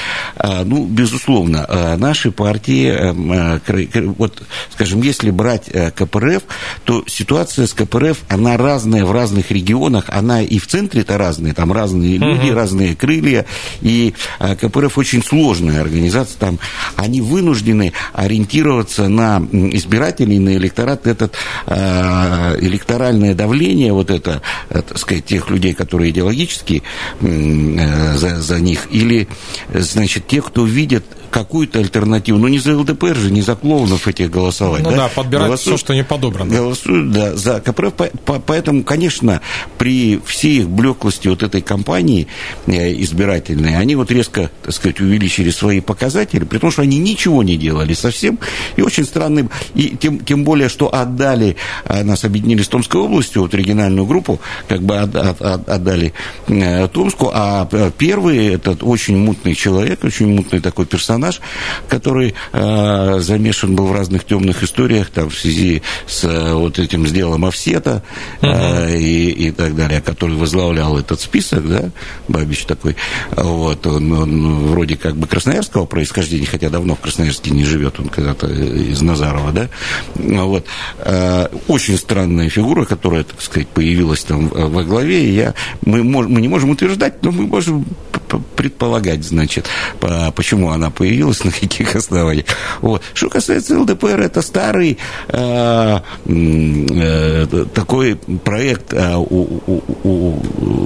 ну, 0.66 0.86
безусловно, 0.86 1.96
наши 1.98 2.32
партии, 2.32 2.94
вот, 4.18 4.44
скажем, 4.74 5.02
если 5.02 5.32
брать 5.32 5.70
КПРФ, 5.96 6.44
то 6.84 7.04
ситуация 7.08 7.68
с 7.68 7.74
КПРФ, 7.74 8.18
она 8.28 8.58
разная 8.58 9.06
в 9.06 9.12
разных 9.12 9.52
регионах, 9.52 10.06
она 10.10 10.42
и 10.42 10.60
в 10.60 10.68
центре-то 10.68 11.18
разная, 11.18 11.54
там 11.54 11.72
разные 11.72 12.18
люди, 12.18 12.50
разные 12.50 12.96
крылья, 12.96 13.46
и 13.82 14.14
КПРФ 14.40 14.98
очень 14.98 15.24
сложная 15.24 15.82
организация, 15.82 16.38
там 16.38 16.60
они 16.96 17.22
вынуждены 17.22 17.94
ориентироваться 18.14 19.08
на 19.08 19.38
избирателей, 19.52 20.40
на 20.40 20.56
электорат 20.56 21.08
этот 21.08 21.36
электоральное 22.60 23.34
давление, 23.34 23.94
вот 23.94 24.10
это, 24.10 24.42
э, 24.70 24.82
так 24.82 24.98
сказать, 24.98 25.26
тех 25.26 25.50
людей, 25.50 25.74
которые 25.74 26.12
идеологически 26.12 26.84
э, 27.22 28.18
за, 28.18 28.42
за 28.42 28.60
них, 28.60 28.88
или, 28.92 29.28
значит, 29.74 30.28
те, 30.28 30.42
кто 30.42 30.66
видит 30.66 31.06
какую-то 31.30 31.80
альтернативу. 31.80 32.38
Ну, 32.38 32.48
не 32.48 32.60
за 32.60 32.78
ЛДПР 32.78 33.16
же, 33.16 33.32
не 33.32 33.42
за 33.42 33.56
клоунов 33.56 34.08
этих 34.08 34.30
голосовать. 34.30 34.84
Ну 34.84 34.92
да, 34.92 34.98
да 34.98 35.08
подбирать 35.10 35.48
Голосуют, 35.48 35.80
все, 35.80 35.86
что 35.86 35.94
не 35.94 36.04
подобрано. 36.04 36.54
Голосуют, 36.54 37.12
да, 37.12 37.36
за 37.36 37.60
КПРФ. 37.60 37.94
Поэтому, 38.46 38.84
конечно, 38.84 39.42
при 39.78 40.20
всей 40.26 40.60
их 40.60 40.70
блеклости 40.70 41.28
вот 41.28 41.44
этой 41.44 41.62
кампании 41.62 42.28
э, 42.66 42.94
избирательной, 43.02 43.78
они 43.78 43.96
вот 43.96 44.12
резко, 44.12 44.52
так 44.64 44.74
сказать, 44.74 45.00
увеличили 45.00 45.50
свои 45.50 45.80
показатели, 45.82 46.44
при 46.44 46.58
том, 46.58 46.72
что 46.72 46.82
они 46.82 46.98
ничего 46.98 47.44
не 47.44 47.58
делали 47.58 47.94
совсем. 47.94 48.40
И 48.76 48.82
очень 48.82 49.06
странно, 49.06 49.50
и 49.76 49.96
тем, 49.98 50.20
тем 50.20 50.44
более, 50.44 50.70
что 50.70 50.94
отдали, 50.94 51.58
а, 51.86 52.04
нас 52.04 52.24
объединили 52.24 52.62
с 52.62 52.68
Томской 52.68 53.02
областью, 53.02 53.42
вот 53.44 53.54
региональную 53.54 54.06
группу, 54.06 54.40
как 54.68 54.82
бы 54.82 54.98
от, 54.98 55.16
от, 55.16 55.70
отдали 55.70 56.14
э, 56.48 56.88
Томску, 56.88 57.32
а 57.34 57.68
э, 57.72 57.92
первый, 57.98 58.48
этот 58.48 58.84
очень 58.84 59.18
мутный 59.18 59.56
человек, 59.56 60.04
очень 60.04 60.28
мутный 60.28 60.60
такой 60.60 60.86
персонаж, 60.86 61.17
персонаж, 61.18 61.42
который 61.90 62.36
э, 62.54 63.20
замешан 63.20 63.76
был 63.76 63.88
в 63.88 63.92
разных 63.92 64.24
темных 64.24 64.64
историях, 64.64 65.10
там, 65.10 65.30
в 65.30 65.38
связи 65.38 65.82
с 66.06 66.24
э, 66.24 66.54
вот 66.54 66.80
этим 66.80 67.08
с 67.08 67.12
делом 67.12 67.46
Овсета 67.46 68.04
э, 68.42 68.98
и, 68.98 69.30
и 69.48 69.52
так 69.52 69.76
далее, 69.76 70.02
который 70.02 70.36
возглавлял 70.36 70.98
этот 70.98 71.20
список, 71.20 71.68
да, 71.68 71.90
Бабич 72.28 72.66
такой, 72.66 72.96
вот, 73.32 73.86
он, 73.88 74.12
он 74.12 74.68
вроде 74.68 74.96
как 74.96 75.16
бы 75.16 75.28
красноярского 75.28 75.86
происхождения, 75.86 76.46
хотя 76.46 76.70
давно 76.70 76.96
в 76.96 77.00
Красноярске 77.00 77.52
не 77.52 77.66
живет, 77.66 78.00
он 78.00 78.10
когда-то 78.10 78.48
из 78.48 79.02
Назарова, 79.02 79.52
да, 79.52 79.70
вот, 80.16 80.66
э, 81.00 81.48
очень 81.68 81.98
странная 81.98 82.50
фигура, 82.50 82.86
которая, 82.86 83.24
так 83.24 83.42
сказать, 83.42 83.68
появилась 83.68 84.24
там 84.24 84.50
во 84.50 84.84
главе, 84.84 85.26
и 85.26 85.32
я, 85.34 85.54
мы, 85.84 86.04
мы 86.04 86.42
не 86.42 86.48
можем 86.48 86.70
утверждать, 86.70 87.24
но 87.24 87.32
мы 87.32 87.48
можем 87.48 87.86
предполагать, 88.56 89.24
значит, 89.24 89.68
почему 90.36 90.72
она 90.72 90.90
появилась, 90.90 91.44
на 91.44 91.52
каких 91.52 91.96
основаниях. 91.96 92.46
Вот. 92.82 93.02
Что 93.14 93.30
касается 93.30 93.80
ЛДПР, 93.80 94.22
это 94.22 94.42
старый 94.42 94.98
э, 95.30 96.00
э, 96.26 97.66
такой 97.74 98.16
проект 98.16 98.94
э, 98.94 99.16
у, 99.16 99.62
у, 99.68 99.84
у 100.04 100.40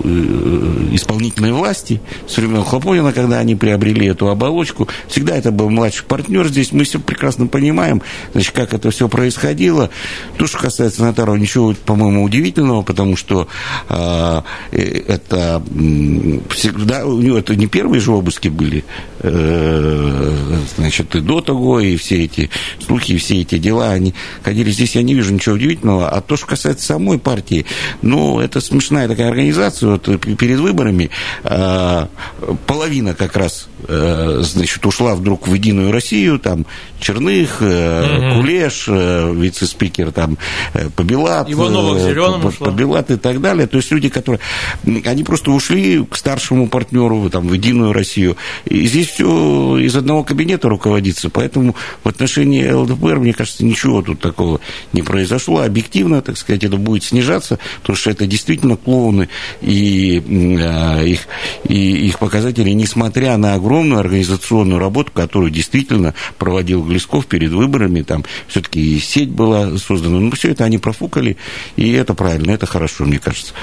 э, 0.03 0.95
исполнительной 0.95 1.51
власти 1.51 2.01
с 2.27 2.37
времен 2.37 2.63
Хлопонина, 2.63 3.13
когда 3.13 3.39
они 3.39 3.55
приобрели 3.55 4.07
эту 4.07 4.29
оболочку. 4.29 4.87
Всегда 5.07 5.35
это 5.35 5.51
был 5.51 5.69
младший 5.69 6.05
партнер 6.05 6.47
здесь. 6.47 6.71
Мы 6.71 6.83
все 6.83 6.99
прекрасно 6.99 7.47
понимаем, 7.47 8.01
значит, 8.33 8.53
как 8.53 8.73
это 8.73 8.91
все 8.91 9.07
происходило. 9.07 9.89
То, 10.37 10.47
что 10.47 10.57
касается 10.57 11.03
Натарова, 11.03 11.35
ничего, 11.35 11.73
по-моему, 11.85 12.23
удивительного, 12.23 12.81
потому 12.81 13.15
что 13.15 13.47
э, 13.89 14.41
это 14.71 15.63
всегда, 16.49 17.05
у 17.05 17.30
него 17.31 17.39
это 17.39 17.55
не 17.55 17.67
первые 17.67 17.99
же 17.99 18.11
обыски 18.11 18.49
были, 18.49 18.83
э, 19.19 20.33
значит, 20.77 21.15
и 21.15 21.21
до 21.21 21.41
того, 21.41 21.79
и 21.79 21.95
все 21.97 22.23
эти 22.23 22.49
слухи, 22.85 23.13
и 23.13 23.17
все 23.17 23.41
эти 23.41 23.57
дела, 23.57 23.91
они 23.91 24.13
ходили 24.43 24.71
здесь, 24.71 24.95
я 24.95 25.03
не 25.03 25.13
вижу 25.13 25.33
ничего 25.33 25.55
удивительного. 25.55 26.09
А 26.09 26.21
то, 26.21 26.37
что 26.37 26.47
касается 26.47 26.85
самой 26.85 27.19
партии, 27.19 27.65
ну, 28.01 28.39
это 28.39 28.61
смешная 28.61 29.07
такая 29.07 29.29
организация, 29.29 29.89
вот 29.91 30.03
перед 30.37 30.59
выборами 30.59 31.09
э, 31.43 32.07
половина 32.67 33.15
как 33.15 33.35
раз, 33.35 33.67
значит, 33.87 34.85
ушла 34.85 35.15
вдруг 35.15 35.47
в 35.47 35.53
Единую 35.53 35.91
Россию, 35.91 36.39
там, 36.39 36.65
Черных, 36.99 37.61
угу. 37.61 38.35
Кулеш, 38.35 38.87
вице-спикер, 38.87 40.11
там, 40.11 40.37
Побелат, 40.95 41.49
Иванова 41.51 41.99
Зеленым 41.99 42.51
Побелат 42.51 43.11
и 43.11 43.17
так 43.17 43.41
далее. 43.41 43.67
То 43.67 43.77
есть 43.77 43.91
люди, 43.91 44.09
которые, 44.09 44.39
они 45.05 45.23
просто 45.23 45.51
ушли 45.51 46.05
к 46.05 46.15
старшему 46.15 46.67
партнеру, 46.67 47.29
там, 47.29 47.47
в 47.47 47.53
Единую 47.53 47.93
Россию. 47.93 48.37
И 48.65 48.85
здесь 48.85 49.07
все 49.09 49.77
из 49.77 49.95
одного 49.95 50.23
кабинета 50.23 50.69
руководится, 50.69 51.29
поэтому 51.29 51.75
в 52.03 52.09
отношении 52.09 52.69
ЛДПР, 52.69 53.19
мне 53.19 53.33
кажется, 53.33 53.65
ничего 53.65 54.01
тут 54.01 54.19
такого 54.19 54.59
не 54.93 55.01
произошло. 55.01 55.61
Объективно, 55.61 56.21
так 56.21 56.37
сказать, 56.37 56.63
это 56.63 56.77
будет 56.77 57.03
снижаться, 57.03 57.59
потому 57.81 57.97
что 57.97 58.11
это 58.11 58.27
действительно 58.27 58.77
клоуны, 58.77 59.29
и 59.61 60.21
э, 60.27 61.07
их, 61.07 61.21
и 61.67 62.07
их 62.07 62.19
показатели, 62.19 62.69
несмотря 62.71 63.37
на 63.37 63.57
огромную 63.71 64.01
организационную 64.01 64.79
работу, 64.79 65.11
которую 65.13 65.49
действительно 65.49 66.13
проводил 66.37 66.83
Глесков 66.83 67.25
перед 67.25 67.51
выборами, 67.51 68.01
там 68.01 68.25
все-таки 68.47 68.81
и 68.81 68.99
сеть 68.99 69.29
была 69.29 69.77
создана, 69.77 70.19
но 70.19 70.31
все 70.31 70.51
это 70.51 70.65
они 70.65 70.77
профукали, 70.77 71.37
и 71.77 71.93
это 71.93 72.13
правильно, 72.13 72.51
это 72.51 72.65
хорошо, 72.65 73.05
мне 73.05 73.19
кажется. 73.19 73.53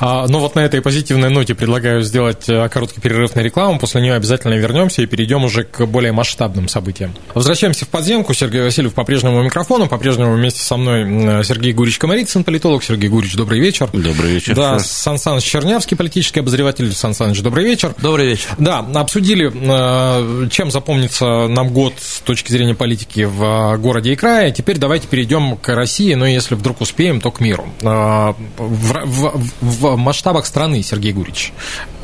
А, 0.00 0.26
ну 0.28 0.38
вот 0.38 0.54
на 0.54 0.60
этой 0.60 0.80
позитивной 0.80 1.30
ноте 1.30 1.54
предлагаю 1.54 2.02
сделать 2.02 2.48
э, 2.48 2.68
короткий 2.68 3.00
перерыв 3.00 3.34
на 3.34 3.40
рекламу, 3.40 3.78
после 3.80 4.00
нее 4.00 4.14
обязательно 4.14 4.54
вернемся 4.54 5.02
и 5.02 5.06
перейдем 5.06 5.44
уже 5.44 5.64
к 5.64 5.84
более 5.86 6.12
масштабным 6.12 6.68
событиям. 6.68 7.12
Возвращаемся 7.34 7.84
в 7.84 7.88
подземку, 7.88 8.34
Сергей 8.34 8.62
Васильев 8.62 8.94
по-прежнему 8.94 9.40
у 9.40 9.42
микрофона, 9.42 9.86
по-прежнему 9.86 10.34
вместе 10.34 10.60
со 10.60 10.76
мной 10.76 11.44
Сергей 11.44 11.72
Гурич 11.72 11.98
Комарицын, 11.98 12.44
политолог. 12.44 12.84
Сергей 12.84 13.08
Гурич, 13.08 13.34
добрый 13.34 13.60
вечер. 13.60 13.88
Добрый 13.92 14.32
вечер. 14.32 14.54
Да, 14.54 14.78
Сан 14.78 15.18
Саныч 15.18 15.44
Чернявский, 15.44 15.96
политический 15.96 16.40
обозреватель. 16.40 16.92
Сан 16.92 17.14
Саныч, 17.14 17.40
добрый 17.40 17.64
вечер. 17.64 17.94
Добрый 17.98 18.28
вечер. 18.28 18.50
Да, 18.58 18.82
обсудили, 19.08 19.50
э, 19.50 20.48
чем 20.50 20.70
запомнится 20.70 21.48
нам 21.48 21.72
год 21.72 21.94
с 21.98 22.20
точки 22.20 22.52
зрения 22.52 22.74
политики 22.74 23.24
в 23.24 23.78
городе 23.78 24.12
и 24.12 24.16
крае. 24.16 24.52
Теперь 24.52 24.76
давайте 24.76 25.08
перейдем 25.08 25.56
к 25.56 25.74
России, 25.74 26.12
но 26.12 26.26
если 26.26 26.54
вдруг 26.54 26.82
успеем, 26.82 27.22
то 27.22 27.30
к 27.30 27.40
миру. 27.40 27.66
Э, 27.80 28.34
в, 28.58 29.06
в, 29.06 29.50
в 29.62 29.96
масштабах 29.96 30.44
страны, 30.44 30.82
Сергей 30.82 31.12
Гурич, 31.12 31.54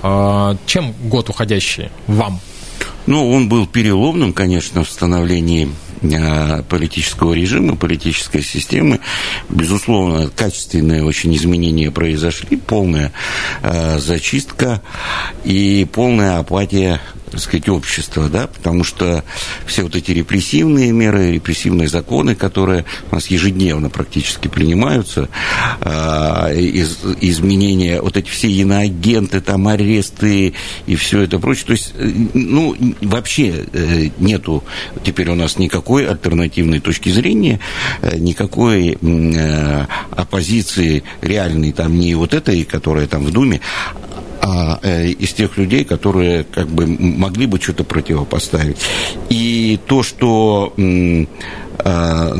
э, 0.02 0.56
чем 0.64 0.94
год 1.04 1.28
уходящий 1.28 1.90
вам? 2.06 2.40
Ну, 3.06 3.30
он 3.30 3.50
был 3.50 3.66
переломным, 3.66 4.32
конечно, 4.32 4.82
в 4.82 4.90
становлении 4.90 5.68
Э, 5.68 5.83
политического 6.68 7.32
режима, 7.32 7.76
политической 7.76 8.42
системы. 8.42 9.00
Безусловно, 9.48 10.28
качественные 10.28 11.04
очень 11.04 11.34
изменения 11.36 11.90
произошли, 11.90 12.56
полная 12.56 13.12
э, 13.62 13.98
зачистка 13.98 14.82
и 15.44 15.86
полная 15.90 16.38
апатия 16.38 17.00
так 17.34 17.42
сказать, 17.42 17.68
общества, 17.68 18.28
да, 18.28 18.46
потому 18.46 18.84
что 18.84 19.24
все 19.66 19.82
вот 19.82 19.96
эти 19.96 20.12
репрессивные 20.12 20.92
меры, 20.92 21.32
репрессивные 21.32 21.88
законы, 21.88 22.36
которые 22.36 22.84
у 23.10 23.14
нас 23.16 23.26
ежедневно 23.26 23.90
практически 23.90 24.46
принимаются, 24.46 25.28
э, 25.80 26.56
из, 26.56 26.98
изменения, 27.20 28.00
вот 28.00 28.16
эти 28.16 28.28
все 28.28 28.48
иноагенты, 28.48 29.40
там 29.40 29.66
аресты 29.66 30.54
и 30.86 30.94
все 30.94 31.22
это 31.22 31.40
прочее, 31.40 31.66
то 31.66 31.72
есть, 31.72 31.94
ну, 32.34 32.76
вообще 33.00 33.66
э, 33.72 34.10
нету 34.18 34.62
теперь 35.04 35.28
у 35.30 35.34
нас 35.34 35.58
никакой 35.58 36.06
альтернативной 36.06 36.78
точки 36.78 37.08
зрения, 37.08 37.58
э, 38.00 38.16
никакой 38.16 38.96
э, 39.00 39.86
оппозиции 40.12 41.02
реальной, 41.20 41.72
там, 41.72 41.98
не 41.98 42.14
вот 42.14 42.32
этой, 42.32 42.62
которая 42.64 43.08
там 43.08 43.24
в 43.24 43.32
Думе, 43.32 43.60
а 44.46 44.78
э, 44.82 45.06
из 45.06 45.32
тех 45.32 45.56
людей, 45.56 45.84
которые 45.84 46.44
как 46.44 46.68
бы 46.68 46.86
могли 46.86 47.46
бы 47.46 47.58
что-то 47.58 47.82
противопоставить. 47.82 48.76
И 49.30 49.80
то, 49.86 50.02
что 50.02 50.74
а, 51.78 52.30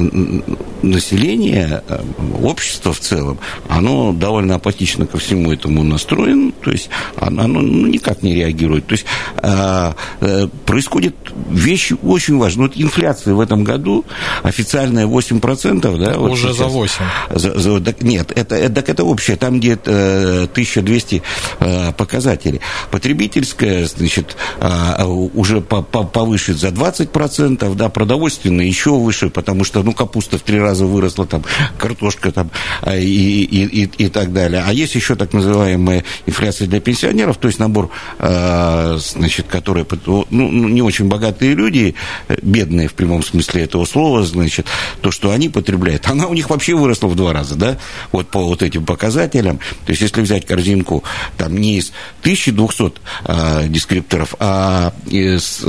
население, 0.83 1.83
э, 1.89 2.03
общество 2.43 2.93
в 2.93 3.01
целом, 3.01 3.39
оно 3.69 4.13
довольно 4.13 4.57
апатично 4.57 5.07
ко 5.07 5.19
всему 5.19 5.53
этому 5.53 5.83
настроено, 5.83 6.53
то 6.63 6.71
есть 6.71 6.91
оно, 7.17 7.47
ну, 7.47 7.87
никак 7.87 8.23
не 8.23 8.35
реагирует. 8.35 8.87
То 8.87 8.93
есть 8.93 9.07
а, 9.39 9.95
э, 10.21 10.49
происходят 10.67 11.15
вещи 11.51 11.97
очень 12.03 12.39
важные. 12.39 12.69
Вот 12.69 12.77
инфляция 12.77 13.35
в 13.35 13.41
этом 13.41 13.65
году 13.65 14.05
официальная 14.43 15.07
8%, 15.07 15.99
да? 15.99 16.19
Вот 16.19 16.33
Уже 16.33 16.49
сейчас. 16.49 16.57
за 16.57 16.65
8. 16.67 17.05
За, 17.31 17.59
за, 17.59 17.81
так, 17.81 18.03
нет, 18.03 18.33
это, 18.35 18.55
это, 18.57 18.75
так 18.75 18.89
это 18.89 19.05
общее, 19.05 19.37
там 19.37 19.59
где-то 19.59 20.49
1200 20.51 21.23
э, 21.61 21.93
показателей. 21.93 22.61
Потребительская, 22.91 23.87
значит, 23.87 24.37
а, 24.61 25.05
уже 25.07 25.61
повыше 25.61 26.55
за 26.55 26.69
20%, 26.69 27.75
да, 27.75 27.89
продовольственная 27.89 28.67
еще 28.67 28.91
выше, 28.91 29.31
потому 29.31 29.65
что, 29.65 29.83
ну, 29.83 29.93
капуста 29.93 30.39
в 30.39 30.43
три 30.43 30.59
раза 30.59 30.74
раза 30.75 30.87
выросла 30.87 31.25
там 31.25 31.45
картошка 31.79 32.33
там 32.33 32.51
а, 32.83 32.97
и, 32.97 33.07
и, 33.07 33.85
и, 33.85 33.91
и 34.05 34.09
так 34.09 34.33
далее. 34.33 34.65
А 34.67 34.73
есть 34.73 34.95
еще 34.97 35.15
так 35.15 35.33
называемая 35.33 36.05
инфляция 36.27 36.67
для 36.67 36.81
пенсионеров, 36.81 37.37
то 37.37 37.47
есть 37.47 37.61
набор, 37.61 37.91
а, 38.19 38.99
значит, 38.99 39.47
которые, 39.47 39.87
ну, 40.07 40.27
ну, 40.31 40.69
не 40.69 40.83
очень 40.83 41.07
богатые 41.07 41.55
люди, 41.55 41.95
бедные 42.43 42.89
в 42.89 42.95
прямом 42.95 43.23
смысле 43.23 43.63
этого 43.63 43.85
слова, 43.85 44.25
значит, 44.25 44.67
то, 45.01 45.13
что 45.13 45.31
они 45.31 45.49
потребляют, 45.49 46.09
она 46.09 46.27
у 46.27 46.35
них 46.35 46.51
вообще 46.51 46.75
выросла 46.75 47.07
в 47.07 47.15
два 47.15 47.33
раза, 47.33 47.55
да, 47.55 47.79
вот 48.11 48.29
по 48.29 48.41
вот 48.41 48.63
этим 48.63 48.85
показателям. 48.85 49.59
То 49.87 49.91
есть, 49.91 50.03
если 50.03 50.23
взять 50.23 50.45
корзинку 50.45 51.05
там 51.37 51.57
не 51.57 51.79
из 51.79 51.93
1200 52.23 53.01
а, 53.25 53.65
дескрипторов, 53.69 54.35
а 54.41 54.93
из, 55.07 55.61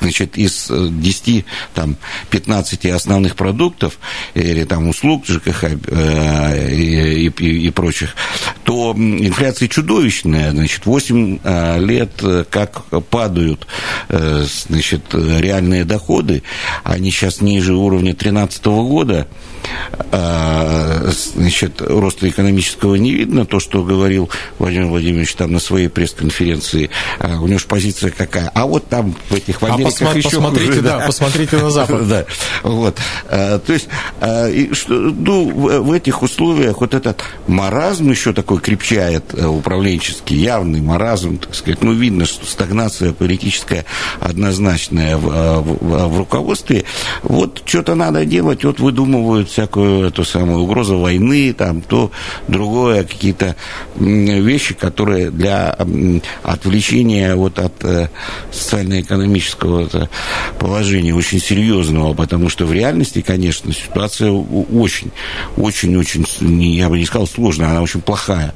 значит, 0.00 0.36
из 0.36 0.70
10, 0.70 1.46
там, 1.74 1.96
15 2.28 2.86
основных 2.86 3.36
продуктов, 3.36 3.98
или 4.40 4.64
там 4.64 4.88
услуг 4.88 5.26
ЖКХ 5.26 5.64
э, 5.64 6.74
и, 6.74 7.26
и, 7.26 7.66
и 7.66 7.70
прочих, 7.70 8.14
то 8.64 8.94
инфляция 8.96 9.68
чудовищная, 9.68 10.50
значит, 10.50 10.86
8 10.86 11.38
э, 11.42 11.78
лет 11.80 12.10
э, 12.22 12.44
как 12.48 12.84
падают, 13.10 13.66
значит, 14.08 15.02
реальные 15.12 15.84
доходы, 15.84 16.42
они 16.84 17.10
сейчас 17.10 17.40
ниже 17.40 17.74
уровня 17.74 18.12
2013 18.12 18.64
года, 18.66 19.28
значит, 20.10 21.80
роста 21.82 22.28
экономического 22.28 22.94
не 22.96 23.12
видно, 23.12 23.44
то, 23.44 23.60
что 23.60 23.82
говорил 23.82 24.30
Владимир 24.58 24.86
Владимирович 24.86 25.34
там 25.34 25.52
на 25.52 25.60
своей 25.60 25.88
пресс-конференции, 25.88 26.90
у 27.20 27.46
него 27.46 27.58
же 27.58 27.66
позиция 27.66 28.10
какая, 28.10 28.50
а 28.54 28.66
вот 28.66 28.88
там 28.88 29.14
в 29.28 29.34
этих 29.34 29.60
в 29.60 29.66
а 29.66 29.74
Америках 29.74 30.00
а 30.00 30.04
посма- 30.04 30.16
еще 30.16 30.30
посмотрите, 30.30 30.66
хуже, 30.66 30.82
да, 30.82 30.98
да, 30.98 31.06
посмотрите 31.06 31.56
на 31.58 31.70
Запад. 31.70 32.08
да, 32.08 32.24
вот, 32.62 32.98
то 33.28 33.62
есть 33.68 33.88
и 34.48 34.72
что, 34.74 34.94
ну, 34.94 35.48
в 35.48 35.92
этих 35.92 36.22
условиях 36.22 36.80
вот 36.80 36.94
этот 36.94 37.22
маразм 37.46 38.10
еще 38.10 38.32
такой 38.32 38.60
крепчает 38.60 39.24
э, 39.34 39.46
управленческий, 39.46 40.36
явный 40.36 40.80
маразм, 40.80 41.38
так 41.38 41.54
сказать. 41.54 41.82
Ну, 41.82 41.92
видно, 41.92 42.24
что 42.26 42.46
стагнация 42.46 43.12
политическая 43.12 43.84
однозначная 44.20 45.16
в, 45.16 45.28
э, 45.28 45.60
в, 45.60 46.08
в 46.08 46.18
руководстве. 46.18 46.84
Вот 47.22 47.62
что-то 47.64 47.94
надо 47.94 48.24
делать, 48.24 48.64
вот 48.64 48.80
выдумывают 48.80 49.48
всякую 49.48 50.08
эту 50.08 50.24
самую 50.24 50.60
угрозу 50.60 50.98
войны, 50.98 51.52
там, 51.52 51.80
то, 51.80 52.10
другое, 52.48 53.04
какие-то 53.04 53.56
вещи, 53.96 54.74
которые 54.74 55.30
для 55.30 55.76
отвлечения 56.42 57.34
вот 57.34 57.58
от 57.58 57.84
э, 57.84 58.08
социально-экономического 58.52 60.08
положения 60.58 61.14
очень 61.14 61.40
серьезного, 61.40 62.14
потому 62.14 62.48
что 62.48 62.66
в 62.66 62.72
реальности, 62.72 63.22
конечно, 63.22 63.72
ситуация 63.72 64.19
ситуация 64.20 64.30
очень, 64.30 65.10
очень, 65.56 65.96
очень, 65.96 66.62
я 66.74 66.88
бы 66.88 66.98
не 66.98 67.06
сказал 67.06 67.26
сложная, 67.26 67.70
она 67.70 67.82
очень 67.82 68.00
плохая. 68.00 68.54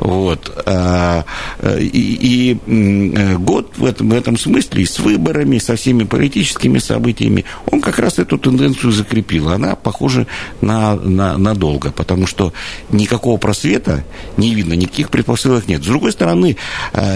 Вот. 0.00 0.52
А, 0.66 1.24
и, 1.62 2.58
и 2.62 3.36
год 3.36 3.72
в 3.76 3.84
этом, 3.84 4.10
в 4.10 4.12
этом 4.12 4.38
смысле 4.38 4.82
и 4.82 4.86
с 4.86 4.98
выборами, 4.98 5.56
и 5.56 5.60
со 5.60 5.76
всеми 5.76 6.04
политическими 6.04 6.78
событиями, 6.78 7.44
он 7.70 7.80
как 7.80 7.98
раз 7.98 8.18
эту 8.18 8.38
тенденцию 8.38 8.92
закрепил. 8.92 9.48
Она 9.48 9.74
похожа 9.74 10.26
на, 10.60 10.94
на, 10.96 11.38
на 11.38 11.54
долго, 11.54 11.90
потому 11.90 12.26
что 12.26 12.52
никакого 12.90 13.38
просвета 13.38 14.04
не 14.36 14.54
видно, 14.54 14.74
никаких 14.74 15.10
предпосылок 15.10 15.68
нет. 15.68 15.82
С 15.82 15.86
другой 15.86 16.12
стороны, 16.12 16.56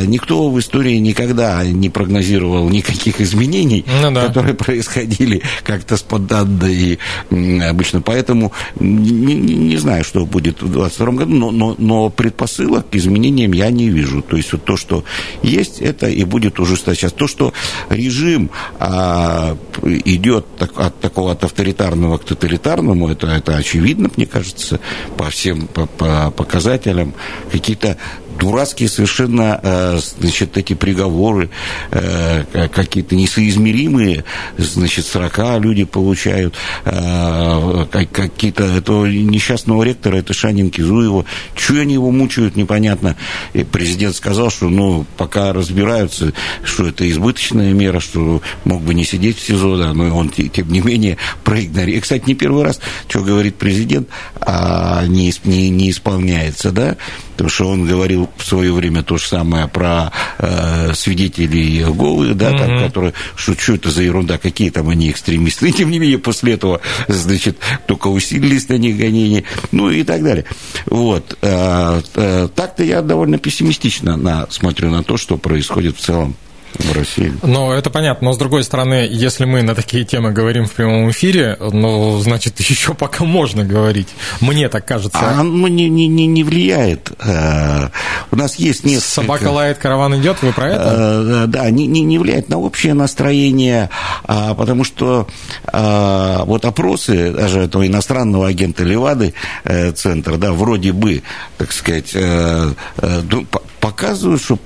никто 0.06 0.50
в 0.50 0.58
истории 0.58 0.96
никогда 0.96 1.64
не 1.64 1.90
прогнозировал 1.90 2.68
никаких 2.68 3.20
изменений, 3.20 3.84
ну, 4.02 4.10
да. 4.10 4.26
которые 4.26 4.54
происходили 4.54 5.42
как-то 5.64 5.96
спонтанно 5.96 6.66
и 6.66 6.98
обычно. 7.30 7.89
Поэтому 7.98 8.52
не, 8.78 9.34
не 9.34 9.76
знаю, 9.76 10.04
что 10.04 10.24
будет 10.26 10.62
в 10.62 10.70
2022 10.70 11.12
году, 11.12 11.34
но, 11.34 11.50
но, 11.50 11.74
но 11.78 12.10
предпосылок 12.10 12.88
к 12.90 12.94
изменениям 12.96 13.52
я 13.52 13.70
не 13.70 13.88
вижу. 13.88 14.22
То 14.22 14.36
есть 14.36 14.52
вот 14.52 14.64
то, 14.64 14.76
что 14.76 15.04
есть, 15.42 15.80
это 15.80 16.08
и 16.08 16.24
будет 16.24 16.60
ужесточаться. 16.60 17.00
Сейчас 17.00 17.12
то, 17.12 17.26
что 17.26 17.52
режим 17.88 18.50
а, 18.78 19.56
идет 19.82 20.44
так, 20.58 20.78
от 20.78 21.00
такого 21.00 21.32
от 21.32 21.44
авторитарного 21.44 22.18
к 22.18 22.24
тоталитарному, 22.24 23.08
это, 23.08 23.28
это 23.28 23.56
очевидно, 23.56 24.10
мне 24.16 24.26
кажется, 24.26 24.80
по 25.16 25.30
всем 25.30 25.66
по, 25.66 25.86
по 25.86 26.30
показателям. 26.30 27.14
Какие-то 27.50 27.96
дурацкие 28.40 28.88
совершенно, 28.88 29.60
э, 29.62 30.00
значит, 30.18 30.56
эти 30.56 30.72
приговоры, 30.72 31.50
э, 31.90 32.68
какие-то 32.72 33.14
несоизмеримые, 33.14 34.24
значит, 34.56 35.06
40 35.06 35.58
люди 35.58 35.84
получают, 35.84 36.54
э, 36.86 37.86
какие-то 38.10 38.64
этого 38.64 39.06
несчастного 39.06 39.82
ректора, 39.82 40.16
это 40.16 40.32
Шанин 40.32 40.70
Кизуева, 40.70 41.26
чего 41.54 41.80
они 41.80 41.94
его 41.94 42.10
мучают, 42.10 42.56
непонятно. 42.56 43.16
И 43.52 43.62
президент 43.62 44.16
сказал, 44.16 44.50
что, 44.50 44.68
ну, 44.70 45.06
пока 45.18 45.52
разбираются, 45.52 46.32
что 46.64 46.86
это 46.86 47.08
избыточная 47.10 47.74
мера, 47.74 48.00
что 48.00 48.40
мог 48.64 48.80
бы 48.82 48.94
не 48.94 49.04
сидеть 49.04 49.38
в 49.38 49.46
СИЗО, 49.46 49.76
да, 49.76 49.92
но 49.92 50.16
он, 50.16 50.30
тем 50.30 50.72
не 50.72 50.80
менее, 50.80 51.18
проигнорирует. 51.44 52.04
Кстати, 52.04 52.24
не 52.26 52.34
первый 52.34 52.64
раз, 52.64 52.80
что 53.06 53.22
говорит 53.22 53.56
президент, 53.56 54.08
а 54.40 55.04
не, 55.06 55.32
не, 55.44 55.68
не 55.68 55.90
исполняется, 55.90 56.72
да, 56.72 56.96
потому 57.32 57.50
что 57.50 57.68
он 57.68 57.86
говорил 57.86 58.29
в 58.36 58.44
свое 58.44 58.72
время 58.72 59.02
то 59.02 59.18
же 59.18 59.26
самое 59.26 59.68
про 59.68 60.12
э, 60.38 60.92
свидетелей 60.94 61.78
Иеговы, 61.78 62.34
да, 62.34 62.50
mm-hmm. 62.50 62.58
там, 62.58 62.78
которые, 62.84 63.14
что, 63.36 63.58
что 63.58 63.74
это 63.74 63.90
за 63.90 64.02
ерунда, 64.02 64.38
какие 64.38 64.70
там 64.70 64.88
они 64.88 65.10
экстремисты, 65.10 65.68
и 65.68 65.72
тем 65.72 65.90
не 65.90 65.98
менее 65.98 66.18
после 66.18 66.54
этого, 66.54 66.80
значит, 67.08 67.58
только 67.86 68.08
усилились 68.08 68.68
на 68.68 68.78
них 68.78 68.96
гонения, 68.96 69.44
ну 69.72 69.90
и 69.90 70.02
так 70.04 70.22
далее. 70.22 70.44
Вот. 70.86 71.36
Э, 71.42 72.00
э, 72.14 72.48
так-то 72.54 72.84
я 72.84 73.02
довольно 73.02 73.38
пессимистично 73.38 74.16
на, 74.16 74.46
смотрю 74.50 74.90
на 74.90 75.02
то, 75.02 75.16
что 75.16 75.36
происходит 75.36 75.96
в 75.96 76.00
целом 76.00 76.36
в 76.78 76.92
России. 76.96 77.32
Ну, 77.42 77.72
это 77.72 77.90
понятно. 77.90 78.28
Но, 78.28 78.32
с 78.32 78.38
другой 78.38 78.64
стороны, 78.64 79.08
если 79.10 79.44
мы 79.44 79.62
на 79.62 79.74
такие 79.74 80.04
темы 80.04 80.32
говорим 80.32 80.66
в 80.66 80.72
прямом 80.72 81.10
эфире, 81.10 81.56
ну, 81.60 82.18
значит, 82.18 82.60
еще 82.70 82.94
пока 82.94 83.24
можно 83.24 83.64
говорить. 83.64 84.08
Мне 84.40 84.68
так 84.68 84.86
кажется. 84.86 85.18
А 85.18 85.40
оно 85.40 85.68
не, 85.68 85.88
не, 85.88 86.06
не 86.06 86.44
влияет. 86.44 87.12
Э, 87.20 87.88
у 88.30 88.36
нас 88.36 88.56
есть 88.56 88.84
несколько... 88.84 89.22
Собака 89.22 89.50
лает, 89.50 89.78
караван 89.78 90.20
идет, 90.20 90.42
вы 90.42 90.52
про 90.52 90.68
это? 90.68 91.44
Э, 91.44 91.46
да, 91.46 91.70
не, 91.70 91.86
не, 91.86 92.02
не 92.02 92.18
влияет 92.18 92.48
на 92.48 92.58
общее 92.58 92.94
настроение, 92.94 93.90
а, 94.24 94.54
потому 94.54 94.84
что 94.84 95.28
а, 95.66 96.44
вот 96.44 96.64
опросы 96.64 97.32
даже 97.32 97.60
этого 97.60 97.86
иностранного 97.86 98.48
агента 98.48 98.84
Левады, 98.84 99.34
э, 99.64 99.92
центр, 99.92 100.36
да, 100.36 100.52
вроде 100.52 100.92
бы, 100.92 101.22
так 101.58 101.72
сказать, 101.72 102.14
показывают, 103.80 104.42
что 104.42 104.58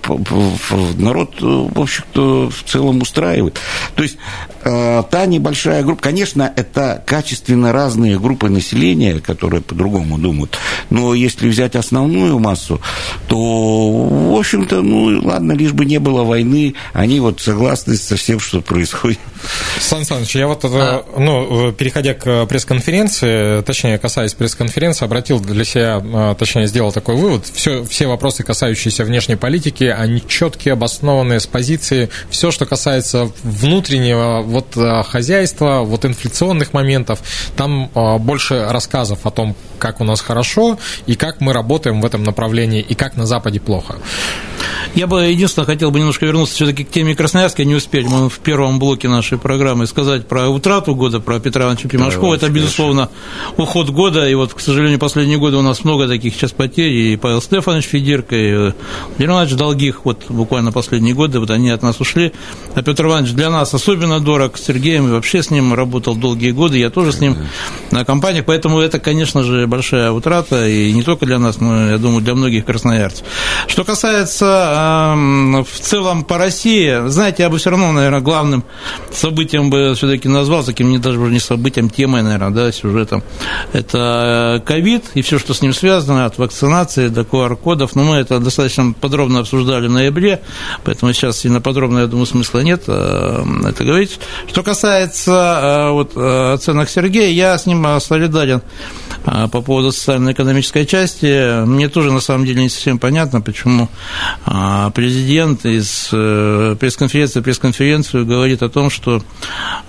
народ, 0.99 1.41
в 1.41 1.81
общем-то, 1.81 2.51
в 2.51 2.63
целом 2.65 3.03
устраивает. 3.03 3.59
То 3.95 4.03
есть 4.03 4.17
э, 4.17 4.54
та 4.65 5.27
небольшая 5.27 5.83
группа, 5.83 6.03
конечно, 6.03 6.53
это 6.57 7.03
качественно 7.07 7.73
разные 7.73 8.19
группы 8.19 8.49
населения, 8.49 9.21
которые 9.21 9.63
по-другому 9.63 10.19
думают, 10.19 10.59
но 10.91 11.15
если 11.15 11.49
взять 11.49 11.77
основную 11.77 12.39
массу, 12.39 12.81
то, 13.29 13.37
в 13.37 14.39
общем-то, 14.39 14.81
ну, 14.81 15.21
ладно, 15.23 15.53
лишь 15.53 15.73
бы 15.73 15.85
не 15.85 15.99
было 15.99 16.25
войны, 16.25 16.75
они 16.93 17.21
вот 17.21 17.41
согласны 17.41 17.97
со 17.97 18.17
всем, 18.17 18.41
что 18.41 18.61
происходит. 18.61 19.19
Сан 19.81 20.05
Саныч, 20.05 20.35
я 20.37 20.47
вот, 20.47 20.65
а... 20.65 21.05
ну, 21.17 21.73
переходя 21.73 22.15
к 22.15 22.47
пресс-конференции, 22.47 23.63
точнее, 23.63 23.99
касаясь 23.99 24.35
пресс-конференции, 24.35 25.05
обратил 25.05 25.41
для 25.41 25.65
себя, 25.65 26.03
э, 26.03 26.35
точнее, 26.39 26.67
сделал 26.67 26.93
такой 26.93 27.17
вывод, 27.17 27.47
все, 27.53 27.85
все 27.85 28.07
вопросы, 28.07 28.43
касающиеся 28.43 29.05
внешней 29.05 29.37
политики, 29.37 29.85
они 29.85 30.23
четкие, 30.27 30.73
обоснованные, 30.73 31.41
с 31.41 31.47
позиции. 31.47 32.09
Все, 32.31 32.51
что 32.51 32.67
касается 32.67 33.31
внутреннего 33.43 34.43
вот, 34.55 34.77
э, 34.77 35.03
хозяйства, 35.03 35.81
вот 35.85 36.05
инфляционных 36.05 36.73
моментов, 36.73 37.19
там 37.57 37.91
э, 37.93 38.19
больше 38.19 38.67
рассказов 38.71 39.27
о 39.27 39.31
том, 39.31 39.57
как 39.79 40.01
у 40.01 40.05
нас 40.05 40.21
хорошо 40.21 40.79
и 41.07 41.17
как 41.17 41.41
мы 41.41 41.53
работаем 41.53 42.01
в 42.01 42.07
этом 42.07 42.23
направлении, 42.23 42.81
и 42.81 42.95
как 42.95 43.17
на 43.17 43.27
Западе 43.27 43.61
плохо. 43.61 43.97
Я 44.95 45.09
бы 45.09 45.25
единственное 45.25 45.67
хотел 45.67 45.91
бы 45.91 45.99
немножко 45.99 46.25
вернуться 46.25 46.55
все-таки 46.55 46.85
к 46.85 46.91
теме 46.91 47.17
Красноярска, 47.17 47.65
не 47.65 47.75
успели 47.75 48.07
мы 48.07 48.31
в 48.31 48.39
первом 48.39 48.79
блоке 48.79 49.09
нашей 49.09 49.39
программы 49.39 49.89
сказать 49.89 50.29
про 50.29 50.49
утрату 50.49 50.95
года, 50.95 51.19
про 51.19 51.41
Петра 51.41 51.65
Ивановича 51.65 51.89
Пимашкова. 51.89 52.37
Это, 52.37 52.49
безусловно, 52.49 53.09
уход 53.57 53.91
года, 53.91 54.29
и 54.29 54.35
вот, 54.35 54.55
к 54.55 54.61
сожалению, 54.61 55.01
последние 55.01 55.39
годы 55.39 55.57
у 55.57 55.63
нас 55.63 55.83
много 55.83 56.07
таких 56.07 56.35
сейчас 56.35 56.53
потерь, 56.53 56.93
и 56.93 57.17
Павел 57.17 57.43
Стефанович 57.43 57.87
Федирко, 57.87 58.37
и 58.37 58.73
Владимир 59.09 59.31
Иванович 59.31 59.55
Долгих, 59.55 60.05
вот 60.05 60.27
буквально 60.29 60.71
последние 60.71 61.15
годы, 61.15 61.41
вот 61.41 61.51
они 61.51 61.71
от 61.71 61.83
нас 61.83 62.01
ушли, 62.01 62.33
а 62.75 62.83
Петр 62.83 63.07
Иванович 63.07 63.33
для 63.33 63.51
нас 63.51 63.75
особенно 63.75 64.21
дорог, 64.21 64.44
с 64.55 64.65
Сергеем 64.65 65.11
вообще 65.11 65.43
с 65.43 65.51
ним 65.51 65.75
работал 65.75 66.15
долгие 66.15 66.51
годы, 66.51 66.79
я 66.79 66.91
тоже 66.91 67.13
с 67.13 67.21
ним 67.21 67.37
на 67.91 68.05
компаниях, 68.05 68.45
поэтому 68.45 68.81
это, 68.81 68.99
конечно 68.99 69.43
же, 69.43 69.67
большая 69.67 70.11
утрата, 70.11 70.67
и 70.67 70.93
не 70.93 71.03
только 71.03 71.27
для 71.27 71.39
нас, 71.39 71.61
но, 71.61 71.91
я 71.91 71.99
думаю, 71.99 72.23
для 72.23 72.35
многих 72.35 72.65
красноярцев. 72.65 73.27
Что 73.67 73.85
касается 73.85 75.15
в 75.17 75.81
целом 75.81 76.25
по 76.25 76.39
России, 76.39 77.09
знаете, 77.09 77.43
я 77.43 77.51
бы 77.51 77.59
все 77.59 77.71
равно, 77.71 77.93
наверное, 77.93 78.21
главным 78.21 78.65
событием 79.13 79.71
бы 79.71 79.95
все-таки 79.97 80.29
назвал, 80.29 80.65
таким 80.65 80.91
не 80.91 80.99
даже 80.99 81.19
не 81.19 81.41
событием, 81.41 81.91
темой, 81.91 82.23
наверное, 82.23 82.51
да, 82.51 82.73
сюжетом, 82.73 83.23
это 83.73 84.63
ковид 84.67 85.05
и 85.15 85.23
все, 85.23 85.39
что 85.39 85.55
с 85.55 85.63
ним 85.63 85.73
связано, 85.73 86.27
от 86.27 86.39
вакцинации 86.39 87.09
до 87.09 87.23
QR-кодов, 87.23 87.95
но 87.95 88.05
мы 88.05 88.17
это 88.17 88.39
достаточно 88.39 88.93
подробно 88.93 89.41
обсуждали 89.41 89.87
в 89.87 89.91
ноябре, 89.91 90.41
поэтому 90.85 91.13
сейчас 91.13 91.39
сильно 91.39 91.61
подробно, 91.61 92.01
я 92.01 92.07
думаю, 92.07 92.27
смысла 92.27 92.61
нет 92.61 92.85
э, 92.87 93.45
это 93.69 93.85
говорить. 93.85 94.19
Что 94.47 94.63
касается 94.63 95.33
э, 95.33 95.91
вот, 95.91 96.17
оценок 96.17 96.89
Сергея, 96.89 97.31
я 97.31 97.59
с 97.59 97.67
ним 97.67 97.87
солидарен 98.01 98.63
по 99.25 99.63
поводу 99.63 99.91
социально-экономической 99.91 100.85
части. 100.85 101.65
Мне 101.65 101.89
тоже, 101.89 102.13
на 102.13 102.21
самом 102.21 102.45
деле, 102.45 102.63
не 102.63 102.69
совсем 102.69 102.99
понятно, 102.99 103.41
почему 103.41 103.89
президент 104.95 105.65
из 105.65 106.11
э, 106.13 106.77
пресс-конференции 106.79 107.41
в 107.41 107.43
пресс-конференцию 107.43 108.27
говорит 108.27 108.63
о 108.63 108.69
том, 108.69 108.91
что 108.91 109.23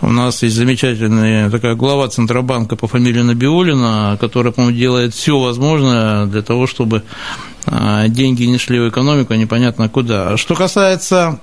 у 0.02 0.10
нас 0.10 0.42
есть 0.44 0.56
замечательная 0.56 1.50
такая 1.50 1.76
глава 1.76 2.08
Центробанка 2.08 2.76
по 2.76 2.88
фамилии 2.88 3.22
Набиулина, 3.22 4.18
которая, 4.22 4.54
по-моему, 4.54 4.78
делает 4.78 5.14
все 5.14 5.38
возможное 5.38 6.26
для 6.28 6.42
того, 6.42 6.66
чтобы 6.66 7.04
деньги 8.08 8.44
не 8.44 8.58
шли 8.58 8.80
в 8.80 8.90
экономику, 8.90 9.34
непонятно 9.34 9.90
куда. 9.90 10.38
Что 10.38 10.56
касается 10.56 11.40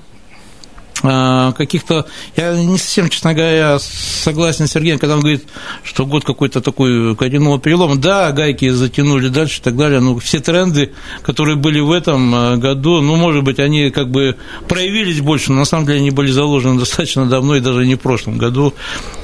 каких-то... 1.02 2.06
Я 2.36 2.54
не 2.54 2.78
совсем, 2.78 3.08
честно 3.08 3.34
говоря, 3.34 3.78
согласен 3.78 4.66
с 4.66 4.72
Сергеем, 4.72 4.98
когда 4.98 5.14
он 5.14 5.20
говорит, 5.20 5.44
что 5.82 6.06
год 6.06 6.24
какой-то 6.24 6.60
такой 6.60 7.16
коренного 7.16 7.58
перелома. 7.58 7.96
Да, 7.96 8.30
гайки 8.32 8.68
затянули 8.68 9.28
дальше 9.28 9.60
и 9.60 9.62
так 9.62 9.76
далее, 9.76 10.00
но 10.00 10.18
все 10.18 10.40
тренды, 10.40 10.92
которые 11.22 11.56
были 11.56 11.80
в 11.80 11.90
этом 11.90 12.34
а, 12.34 12.56
году, 12.56 13.00
ну, 13.00 13.16
может 13.16 13.42
быть, 13.42 13.58
они 13.58 13.90
как 13.90 14.10
бы 14.10 14.36
проявились 14.68 15.20
больше, 15.20 15.52
но 15.52 15.60
на 15.60 15.64
самом 15.64 15.86
деле 15.86 15.98
они 15.98 16.10
были 16.10 16.30
заложены 16.30 16.78
достаточно 16.78 17.26
давно 17.26 17.56
и 17.56 17.60
даже 17.60 17.86
не 17.86 17.96
в 17.96 18.00
прошлом 18.00 18.38
году. 18.38 18.74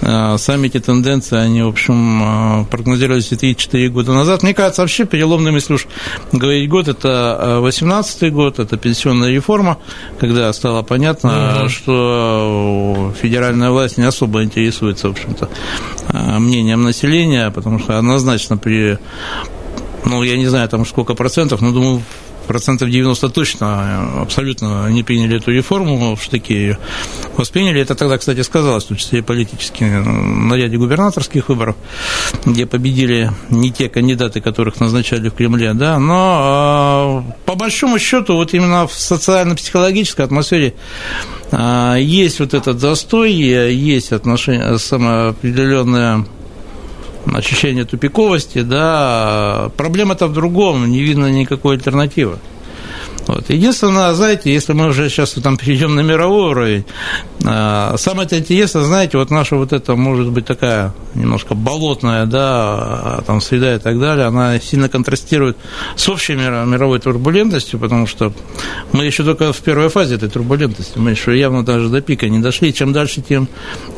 А, 0.03 0.37
сами 0.39 0.67
эти 0.67 0.81
тенденции, 0.81 1.37
они, 1.37 1.63
в 1.63 1.69
общем, 1.69 2.67
прогнозировались 2.71 3.33
и 3.33 3.37
3-4 3.37 3.89
года 3.89 4.13
назад. 4.13 4.43
Мне 4.43 4.55
кажется, 4.55 4.83
вообще 4.83 5.05
переломным, 5.05 5.55
если 5.55 5.75
уж 5.75 5.87
говорить 6.33 6.69
год, 6.69 6.89
это 6.89 7.59
18 7.61 8.33
год, 8.33 8.59
это 8.59 8.77
пенсионная 8.77 9.31
реформа, 9.31 9.79
когда 10.19 10.53
стало 10.53 10.83
понятно, 10.83 11.68
что 11.69 13.13
федеральная 13.21 13.71
власть 13.71 13.99
не 13.99 14.05
особо 14.05 14.43
интересуется, 14.45 15.09
в 15.09 15.13
общем-то, 15.13 15.49
а, 16.09 16.39
мнением 16.39 16.83
населения, 16.83 17.51
потому 17.51 17.79
что 17.79 17.99
однозначно 17.99 18.57
при 18.57 18.99
ну, 20.05 20.23
я 20.23 20.37
не 20.37 20.47
знаю, 20.47 20.69
там 20.69 20.87
сколько 20.87 21.15
процентов, 21.15 21.61
но 21.61 21.73
думаю, 21.73 22.03
процентов 22.49 22.91
90 22.91 23.29
точно 23.29 24.23
абсолютно 24.23 24.89
не 24.89 25.05
приняли 25.05 25.37
эту 25.37 25.53
реформу, 25.53 26.17
в 26.17 26.23
штыки 26.23 26.53
ее 26.53 26.79
восприняли. 27.37 27.81
Это 27.81 27.95
тогда, 27.95 28.19
кстати, 28.19 28.41
сказалось, 28.41 28.85
в 28.85 28.89
том 28.89 28.97
числе 28.97 29.23
политически, 29.23 29.85
на 29.85 30.55
ряде 30.55 30.77
губернаторских 30.79 31.49
выборов, 31.49 31.77
где 32.45 32.67
победили 32.67 33.31
не 33.51 33.71
те 33.71 33.89
кандидаты, 33.89 34.41
которых 34.41 34.81
назначали 34.81 35.29
в 35.29 35.35
Кремле, 35.35 35.75
да, 35.75 35.99
но 35.99 37.25
э, 37.29 37.33
по 37.45 37.55
большому 37.55 37.99
счету 37.99 38.35
вот 38.35 38.55
именно 38.55 38.87
в 38.87 38.95
социально-психологической 38.95 40.25
атмосфере 40.25 40.75
э, 41.53 41.97
есть 42.01 42.41
вот 42.41 42.55
этот 42.55 42.81
застой, 42.81 43.33
есть 43.33 44.13
отношение, 44.13 44.79
самоопределенное 44.79 46.25
ощущение 47.35 47.85
тупиковости, 47.85 48.63
да, 48.63 49.71
проблема-то 49.77 50.27
в 50.27 50.33
другом, 50.33 50.91
не 50.91 51.03
видно 51.03 51.31
никакой 51.31 51.77
альтернативы. 51.77 52.39
Вот. 53.29 53.51
Единственное, 53.51 54.15
знаете, 54.15 54.51
если 54.51 54.73
мы 54.73 54.87
уже 54.87 55.11
сейчас 55.11 55.33
там 55.33 55.59
перейдем 55.59 55.95
на 55.95 56.01
мировой 56.01 56.51
уровень, 56.51 56.85
а, 57.45 57.95
самое 57.99 58.27
это 58.27 58.39
интересное, 58.39 58.85
знаете, 58.85 59.19
вот 59.19 59.31
наша 59.31 59.57
вот 59.57 59.75
эта, 59.75 59.95
может 59.97 60.31
быть, 60.31 60.47
такая 60.47 60.95
немножко 61.15 61.55
болотная, 61.55 62.25
да, 62.25 63.23
там 63.27 63.43
среда 63.43 63.77
и 63.77 63.79
так 63.79 64.01
далее, 64.01 64.27
она 64.27 64.59
сильно 64.59 64.89
контрастирует 64.89 65.59
с 65.95 66.09
общей 66.09 66.35
мировой 66.35 67.01
турбулентностью, 67.01 67.79
потому 67.79 68.07
что 68.07 68.33
мы 68.93 69.05
еще 69.05 69.25
только 69.25 69.53
в 69.53 69.59
первой 69.59 69.91
фазе 69.91 70.15
этой 70.15 70.31
турбулентности, 70.31 70.99
мы 70.99 71.11
еще 71.11 71.39
явно 71.39 71.63
даже 71.63 71.91
до 71.91 72.01
пика 72.01 72.31
не 72.31 72.39
дошли, 72.39 72.73
чем 72.73 72.95
дальше, 72.95 73.21
тем, 73.21 73.47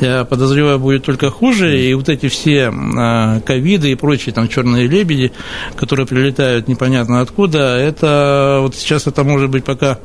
я 0.01 0.25
подозреваю, 0.25 0.81
будет 0.81 1.05
только 1.05 1.31
хуже, 1.31 1.81
и 1.81 1.95
вот 1.95 2.09
эти 2.09 2.29
все 2.29 2.73
а, 2.73 3.41
ковиды 3.43 3.93
и 3.93 3.95
прочие 3.95 4.35
там 4.35 4.49
черные 4.49 4.89
лебеди, 4.89 5.31
которые 5.77 6.07
прилетают 6.07 6.67
непонятно 6.67 7.21
откуда, 7.21 7.79
это 7.79 8.59
вот 8.63 8.75
сейчас 8.75 9.07
это 9.07 9.20
это 9.21 9.29
может 9.29 9.51
быть 9.51 9.65
пока 9.65 9.99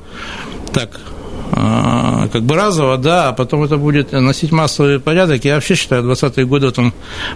так 0.73 0.99
как 1.51 2.43
бы 2.43 2.55
разово, 2.55 2.97
да, 2.97 3.29
а 3.29 3.33
потом 3.33 3.63
это 3.63 3.77
будет 3.77 4.11
носить 4.11 4.51
массовый 4.51 4.99
порядок. 4.99 5.45
Я 5.45 5.55
вообще 5.55 5.75
считаю, 5.75 6.03
20-е 6.03 6.45
годы 6.45 6.67
в 6.67 6.69
этом 6.69 6.93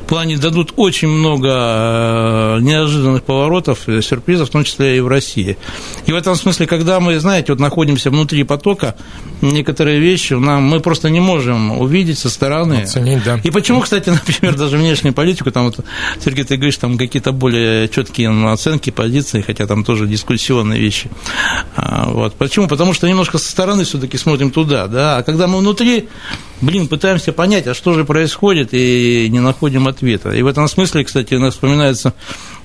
плане 0.08 0.38
дадут 0.38 0.74
очень 0.76 1.08
много 1.08 1.50
а, 1.52 2.58
неожиданных 2.60 3.24
поворотов, 3.24 3.88
сюрпризов, 4.02 4.50
в 4.50 4.52
том 4.52 4.64
числе 4.64 4.98
и 4.98 5.00
в 5.00 5.08
России. 5.08 5.58
И 6.06 6.12
в 6.12 6.16
этом 6.16 6.36
смысле, 6.36 6.68
когда 6.68 7.00
мы, 7.00 7.20
знаете, 7.20 7.52
вот 7.52 7.60
находимся 7.60 8.10
внутри 8.10 8.44
потока, 8.44 8.96
некоторые 9.42 10.00
вещи 10.00 10.34
нам, 10.34 10.64
мы 10.64 10.80
просто 10.80 11.10
не 11.10 11.20
можем 11.20 11.80
увидеть 11.80 12.18
со 12.18 12.30
стороны. 12.30 12.82
Оценить, 12.82 13.24
да. 13.24 13.40
И 13.44 13.52
почему, 13.52 13.82
кстати, 13.82 14.10
например, 14.28 14.56
даже 14.56 14.78
внешнюю 14.78 15.14
политику, 15.14 15.52
там 15.52 15.66
вот, 15.66 15.80
Сергей, 16.24 16.44
ты 16.44 16.56
говоришь, 16.56 16.78
там 16.78 16.98
какие-то 16.98 17.32
более 17.32 17.88
четкие 17.90 18.30
оценки, 18.52 18.90
позиции, 18.90 19.42
хотя 19.42 19.68
там 19.68 19.84
тоже 19.84 20.08
дискуссионные 20.08 20.80
вещи. 20.80 21.10
А, 21.76 22.10
вот. 22.10 22.36
Почему? 22.36 22.68
Потому 22.68 22.94
что 22.94 23.08
немножко 23.08 23.38
со 23.38 23.50
стороны 23.50 23.84
все 23.84 23.99
все-таки 24.00 24.18
смотрим 24.18 24.52
туда, 24.52 24.88
да, 24.88 25.18
а 25.18 25.24
когда 25.24 25.48
мы 25.48 25.58
внутри, 25.60 26.08
блин, 26.62 26.88
пытаемся 26.88 27.34
понять, 27.34 27.68
а 27.68 27.74
что 27.74 27.94
же 27.94 28.06
происходит, 28.06 28.70
и 28.72 29.28
не 29.30 29.40
находим 29.40 29.90
ответа. 29.90 30.32
И 30.32 30.42
в 30.42 30.48
этом 30.48 30.70
смысле, 30.70 31.04
кстати, 31.04 31.34
у 31.34 31.40
нас 31.40 31.56
вспоминается 31.56 32.14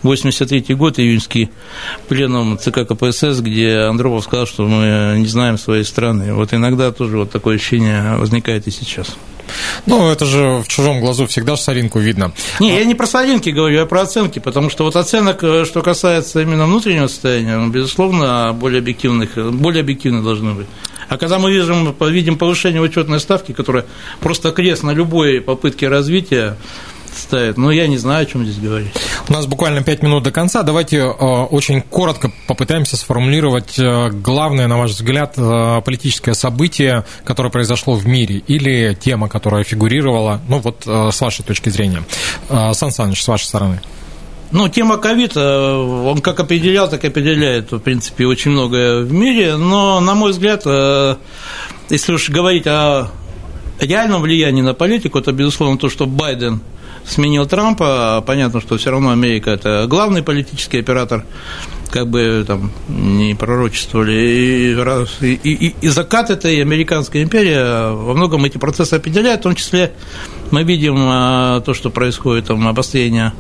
83 0.03 0.75
год, 0.77 1.01
июньский 1.01 1.51
пленум 2.09 2.57
ЦК 2.57 2.87
КПСС, 2.87 3.41
где 3.41 3.79
Андропов 3.79 4.23
сказал, 4.23 4.47
что 4.47 4.65
мы 4.65 5.19
не 5.19 5.27
знаем 5.27 5.59
своей 5.59 5.85
страны. 5.85 6.33
Вот 6.35 6.55
иногда 6.55 6.93
тоже 6.93 7.19
вот 7.19 7.33
такое 7.33 7.57
ощущение 7.57 8.17
возникает 8.17 8.69
и 8.69 8.71
сейчас. 8.71 9.17
Ну, 9.87 10.09
это 10.09 10.25
же 10.25 10.63
в 10.63 10.69
чужом 10.69 11.01
глазу 11.01 11.27
всегда 11.27 11.57
соринку 11.57 11.99
видно. 11.99 12.33
Не, 12.61 12.77
я 12.77 12.85
не 12.85 12.95
про 12.95 13.07
соринки 13.07 13.51
говорю, 13.51 13.83
а 13.83 13.87
про 13.87 14.03
оценки, 14.03 14.39
потому 14.39 14.71
что 14.71 14.85
вот 14.85 14.97
оценок, 14.97 15.43
э, 15.43 15.65
что 15.65 15.83
касается 15.83 16.41
именно 16.41 16.67
внутреннего 16.67 17.07
состояния, 17.07 17.57
ну, 17.57 17.69
безусловно, 17.69 18.53
более 18.55 18.79
объективных, 18.79 19.37
более 19.53 19.81
объективны 19.81 20.23
должны 20.23 20.53
быть. 20.53 20.67
А 21.15 21.17
когда 21.17 21.39
мы 21.39 21.53
видим, 21.53 21.95
видим 22.11 22.37
повышение 22.37 22.83
учетной 22.83 23.21
ставки, 23.21 23.53
которая 23.53 23.85
просто 24.19 24.51
крест 24.51 24.83
на 24.83 24.91
любой 24.91 25.41
попытке 25.41 25.89
развития, 25.89 26.57
ставит. 27.17 27.57
Ну, 27.57 27.71
я 27.71 27.87
не 27.87 27.99
знаю, 27.99 28.25
о 28.25 28.27
чем 28.27 28.45
здесь 28.45 28.59
говорить. 28.59 28.91
У 29.29 29.33
нас 29.33 29.47
буквально 29.47 29.85
пять 29.85 30.03
минут 30.03 30.25
до 30.25 30.33
конца. 30.33 30.65
Давайте 30.65 30.97
э, 30.97 31.03
очень 31.05 31.83
коротко 31.83 32.33
попытаемся 32.49 32.97
сформулировать 32.97 33.79
э, 33.79 34.11
главное, 34.11 34.67
на 34.67 34.77
ваш 34.77 34.91
взгляд, 34.91 35.35
э, 35.37 35.83
политическое 35.85 36.35
событие, 36.35 37.05
которое 37.25 37.51
произошло 37.51 37.95
в 37.95 38.05
мире, 38.09 38.39
или 38.49 38.99
тема, 39.01 39.29
которая 39.29 39.63
фигурировала, 39.63 40.41
ну 40.49 40.59
вот 40.59 40.83
с 40.85 41.21
вашей 41.21 41.45
точки 41.45 41.69
зрения. 41.69 42.03
Сан 42.49 42.91
Саныч, 42.91 43.23
с 43.23 43.29
вашей 43.29 43.45
стороны. 43.45 43.81
Ну, 44.51 44.69
тема 44.69 44.99
ковид, 44.99 45.33
э, 45.37 45.41
он 45.41 46.21
как 46.21 46.41
определял, 46.41 46.89
так 46.89 47.05
и 47.05 47.09
определяет, 47.09 47.73
в 47.73 47.79
принципе, 47.81 48.27
очень 48.27 48.53
многое 48.53 49.03
в 49.03 49.13
мире, 49.13 49.57
но, 49.57 50.01
на 50.01 50.15
мой 50.15 50.31
взгляд, 50.31 50.63
э, 50.65 51.17
если 51.91 52.13
уж 52.13 52.31
говорить 52.31 52.67
о 52.67 53.09
реальном 53.81 54.23
влиянии 54.23 54.63
на 54.63 54.75
политику, 54.75 55.19
это, 55.19 55.33
безусловно, 55.33 55.79
то, 55.79 55.89
что 55.89 56.07
Байден 56.07 56.61
сменил 57.07 57.47
Трампа, 57.47 58.23
понятно, 58.27 58.61
что 58.61 58.77
все 58.77 58.91
равно 58.91 59.11
Америка– 59.11 59.51
это 59.53 59.87
главный 59.89 60.23
политический 60.23 60.79
оператор 60.79 61.25
как 61.91 62.09
бы 62.09 62.45
там 62.45 62.73
не 62.89 63.35
пророчествовали, 63.35 64.13
и, 64.13 64.75
и, 65.21 65.67
и, 65.69 65.75
и 65.81 65.89
закат 65.89 66.31
этой 66.31 66.61
американской 66.61 67.23
империи 67.23 67.55
во 67.55 68.15
многом 68.15 68.45
эти 68.45 68.59
процессы 68.59 68.95
определяют, 68.95 69.41
в 69.41 69.45
том 69.45 69.55
числе 69.55 69.93
мы 70.55 70.63
видим 70.63 70.95
а, 70.99 71.61
то, 71.63 71.75
что 71.75 71.91
происходит, 71.91 72.47
там, 72.47 72.67
обострение 72.69 73.33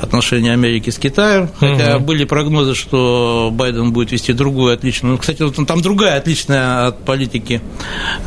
отношений 0.00 0.50
Америки 0.50 0.90
с 0.90 0.98
Китаем, 0.98 1.48
хотя 1.58 1.96
угу. 1.96 2.04
были 2.04 2.24
прогнозы, 2.24 2.74
что 2.74 3.48
Байден 3.50 3.92
будет 3.92 4.12
вести 4.12 4.34
другую 4.34 4.74
отличную, 4.74 5.12
ну, 5.12 5.18
кстати, 5.18 5.42
вот 5.42 5.56
там 5.66 5.80
другая 5.80 6.18
отличная 6.18 6.88
от 6.88 7.04
политики 7.04 7.62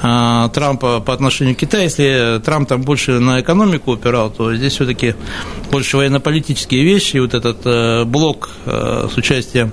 а, 0.02 0.50
Трампа 0.50 1.00
по 1.00 1.14
отношению 1.14 1.56
к 1.56 1.60
Китаю, 1.60 1.84
если 1.84 2.42
Трамп 2.44 2.68
там 2.70 2.82
больше 2.82 3.20
на 3.20 3.42
экономику 3.42 3.92
упирал, 3.92 4.32
то 4.32 4.56
здесь 4.56 4.74
все-таки 4.74 5.14
больше 5.72 5.98
военно-политические 5.98 6.84
вещи, 6.84 7.18
вот 7.18 7.36
этот 7.36 7.58
э, 7.66 8.04
блок 8.06 8.50
э, 8.66 9.10
с 9.14 9.16
участием 9.16 9.72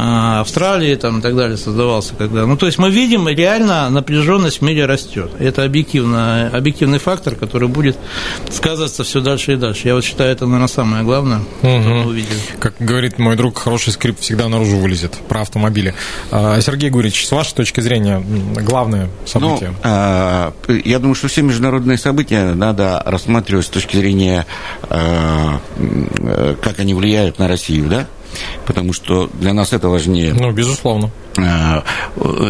Австралии 0.00 0.94
там, 0.94 1.18
и 1.18 1.22
так 1.22 1.36
далее 1.36 1.56
создавался 1.56 2.14
когда. 2.14 2.46
Ну, 2.46 2.56
то 2.56 2.66
есть 2.66 2.78
мы 2.78 2.90
видим, 2.90 3.28
реально 3.28 3.90
напряженность 3.90 4.60
в 4.60 4.62
мире 4.62 4.86
растет. 4.86 5.30
Это 5.38 5.64
объективно, 5.64 6.48
объективный 6.48 6.98
фактор, 6.98 7.34
который 7.34 7.68
будет 7.68 7.96
сказываться 8.50 9.04
все 9.04 9.20
дальше 9.20 9.54
и 9.54 9.56
дальше. 9.56 9.88
Я 9.88 9.94
вот 9.94 10.04
считаю, 10.04 10.32
это, 10.32 10.46
наверное, 10.46 10.68
самое 10.68 11.04
главное, 11.04 11.38
угу. 11.38 11.80
что 11.82 11.88
мы 11.90 12.06
увидели. 12.06 12.38
Как 12.58 12.74
говорит 12.78 13.18
мой 13.18 13.36
друг, 13.36 13.58
хороший 13.58 13.92
скрип 13.92 14.18
всегда 14.20 14.48
наружу 14.48 14.78
вылезет 14.78 15.12
про 15.28 15.42
автомобили. 15.42 15.94
А, 16.30 16.60
Сергей 16.60 16.90
Гурич, 16.90 17.26
с 17.26 17.32
вашей 17.32 17.54
точки 17.54 17.80
зрения, 17.80 18.22
главное 18.62 19.08
событие? 19.26 19.72
Ну, 19.82 20.52
я 20.84 20.98
думаю, 20.98 21.14
что 21.14 21.28
все 21.28 21.42
международные 21.42 21.98
события 21.98 22.54
надо 22.54 23.02
рассматривать 23.04 23.66
с 23.66 23.68
точки 23.68 23.96
зрения, 23.96 24.46
э, 24.88 26.56
как 26.62 26.78
они 26.78 26.94
влияют 26.94 27.38
на 27.38 27.48
Россию, 27.48 27.88
да? 27.88 28.06
Потому 28.66 28.92
что 28.92 29.30
для 29.34 29.52
нас 29.52 29.72
это 29.72 29.88
важнее. 29.88 30.34
Ну, 30.34 30.52
безусловно. 30.52 31.10
А, 31.38 31.84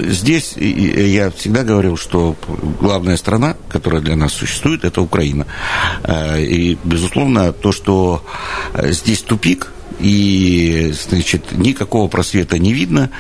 здесь 0.07 0.55
я 0.57 1.31
всегда 1.31 1.63
говорил, 1.63 1.97
что 1.97 2.37
главная 2.81 3.17
страна, 3.17 3.57
которая 3.69 4.01
для 4.01 4.17
нас 4.17 4.33
существует, 4.33 4.85
это 4.85 5.01
Украина. 5.03 5.47
И, 6.39 6.79
безусловно, 6.85 7.53
то, 7.53 7.73
что 7.73 8.25
здесь 8.75 9.21
тупик, 9.23 9.73
и, 10.01 10.95
значит, 11.09 11.53
никакого 11.53 12.09
просвета 12.09 12.59
не 12.59 12.73
видно, 12.73 13.11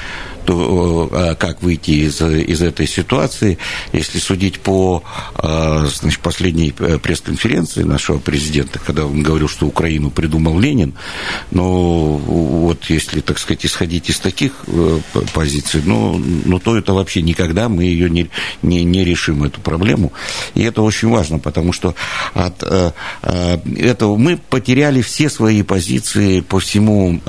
то 0.44 1.08
а, 1.12 1.34
как 1.34 1.62
выйти 1.62 1.90
из, 1.90 2.20
из 2.20 2.62
этой 2.62 2.86
ситуации, 2.86 3.58
если 3.92 4.18
судить 4.18 4.60
по 4.60 5.02
а, 5.34 5.86
значит, 5.86 6.20
последней 6.20 6.74
э, 6.78 6.98
пресс-конференции 6.98 7.82
нашего 7.82 8.18
президента, 8.18 8.78
когда 8.78 9.06
он 9.06 9.22
говорил, 9.22 9.48
что 9.48 9.66
Украину 9.66 10.10
придумал 10.10 10.58
Ленин, 10.58 10.94
но 11.50 12.16
вот 12.16 12.84
если, 12.86 13.20
так 13.20 13.38
сказать, 13.38 13.66
исходить 13.66 14.10
из 14.10 14.18
таких 14.18 14.52
э, 14.66 15.00
позиций, 15.32 15.82
ну, 15.84 16.18
ну 16.18 16.58
то 16.58 16.76
это 16.76 16.92
вообще 16.92 17.22
никогда 17.22 17.68
мы 17.68 17.84
ее 17.84 18.08
не, 18.10 18.30
не, 18.62 18.84
не 18.84 19.04
решим, 19.04 19.44
эту 19.44 19.60
проблему. 19.60 20.12
И 20.54 20.62
это 20.62 20.82
очень 20.82 21.08
важно, 21.08 21.38
потому 21.38 21.72
что 21.72 21.94
от 22.34 22.62
э, 22.62 22.92
этого 23.22 24.16
мы 24.16 24.36
потеряли 24.36 25.02
все 25.02 25.28
свои 25.28 25.62
позиции 25.62 26.40
по 26.40 26.60
всему 26.60 27.20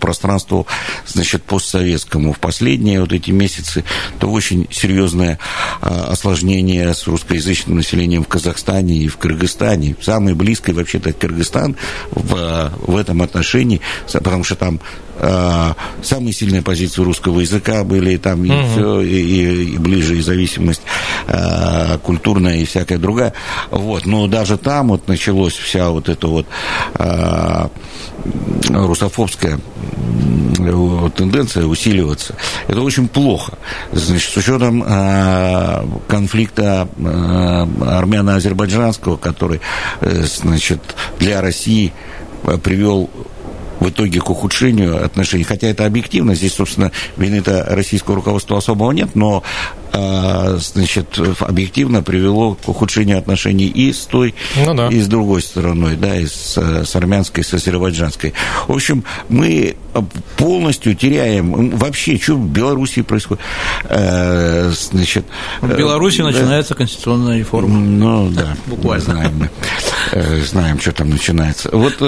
пространству, 0.00 0.66
значит, 1.06 1.42
постсоветскому 1.44 2.21
в 2.30 2.38
последние 2.38 3.00
вот 3.00 3.12
эти 3.12 3.30
месяцы, 3.30 3.84
то 4.20 4.30
очень 4.30 4.68
серьезное 4.70 5.38
а, 5.80 6.12
осложнение 6.12 6.94
с 6.94 7.06
русскоязычным 7.06 7.76
населением 7.76 8.22
в 8.22 8.28
Казахстане 8.28 8.96
и 8.98 9.08
в 9.08 9.16
Кыргызстане. 9.16 9.96
Самый 10.00 10.34
близкий 10.34 10.72
вообще-то 10.72 11.12
Кыргызстан 11.12 11.76
в, 12.10 12.72
в 12.86 12.96
этом 12.96 13.22
отношении, 13.22 13.80
потому 14.12 14.44
что 14.44 14.54
там 14.54 14.80
э, 15.22 15.72
самые 16.02 16.32
сильные 16.32 16.62
позиции 16.62 17.02
русского 17.02 17.40
языка 17.40 17.84
были 17.84 18.16
там 18.18 18.44
и 18.44 18.50
угу. 18.50 18.66
все, 18.72 19.00
и, 19.00 19.74
и 19.74 19.78
ближе 19.78 20.18
и 20.18 20.20
зависимость 20.20 20.82
э, 21.28 21.98
культурная 22.02 22.56
и 22.56 22.64
всякая 22.64 22.98
другая. 22.98 23.32
Вот, 23.70 24.04
но 24.04 24.26
даже 24.26 24.58
там 24.58 24.88
вот 24.88 25.08
началось 25.08 25.54
вся 25.54 25.90
вот 25.90 26.08
эта 26.08 26.26
вот 26.26 26.46
э, 26.98 27.68
русофобская 28.68 29.58
тенденция 31.16 31.64
усиливаться. 31.64 32.36
Это 32.68 32.80
очень 32.80 33.08
плохо. 33.08 33.58
Значит, 33.92 34.32
с 34.32 34.36
учетом 34.36 34.84
э, 34.86 35.84
конфликта 36.08 36.88
э, 36.96 37.66
армяно-азербайджанского, 37.80 39.16
который, 39.16 39.60
э, 40.00 40.24
значит, 40.24 40.80
для 41.18 41.40
России 41.40 41.92
привел 42.62 43.08
в 43.82 43.90
итоге 43.90 44.20
к 44.20 44.30
ухудшению 44.30 45.04
отношений. 45.04 45.44
Хотя 45.44 45.68
это 45.68 45.84
объективно, 45.84 46.34
здесь, 46.34 46.54
собственно, 46.54 46.92
вины-то 47.16 47.64
российского 47.68 48.16
руководства 48.16 48.58
особого 48.58 48.92
нет, 48.92 49.10
но 49.14 49.42
а, 49.92 50.56
значит, 50.56 51.18
объективно 51.40 52.02
привело 52.02 52.54
к 52.54 52.68
ухудшению 52.68 53.18
отношений 53.18 53.66
и 53.66 53.92
с 53.92 54.06
той, 54.06 54.34
ну, 54.56 54.74
да. 54.74 54.88
и 54.88 54.98
с 55.00 55.06
другой 55.06 55.42
стороной, 55.42 55.96
да, 55.96 56.16
и 56.16 56.26
с, 56.26 56.56
с 56.56 56.96
армянской, 56.96 57.44
с 57.44 57.52
азербайджанской. 57.52 58.32
В 58.68 58.72
общем, 58.72 59.04
мы 59.28 59.76
полностью 60.36 60.94
теряем 60.94 61.70
вообще, 61.70 62.18
что 62.18 62.34
в 62.34 62.48
Беларуси 62.48 63.02
происходит. 63.02 63.42
Э, 63.84 64.70
значит, 64.70 65.24
в 65.60 65.76
Беларуси 65.76 66.20
э, 66.20 66.24
начинается 66.24 66.74
конституционная 66.74 67.38
реформа. 67.38 67.78
Ну, 67.78 68.30
да, 68.30 68.56
буквально. 68.66 69.04
Знаем 69.04 69.32
мы. 69.38 69.50
Э, 70.12 70.42
знаем, 70.42 70.80
что 70.80 70.92
там 70.92 71.10
начинается. 71.10 71.70
Вот, 71.72 71.98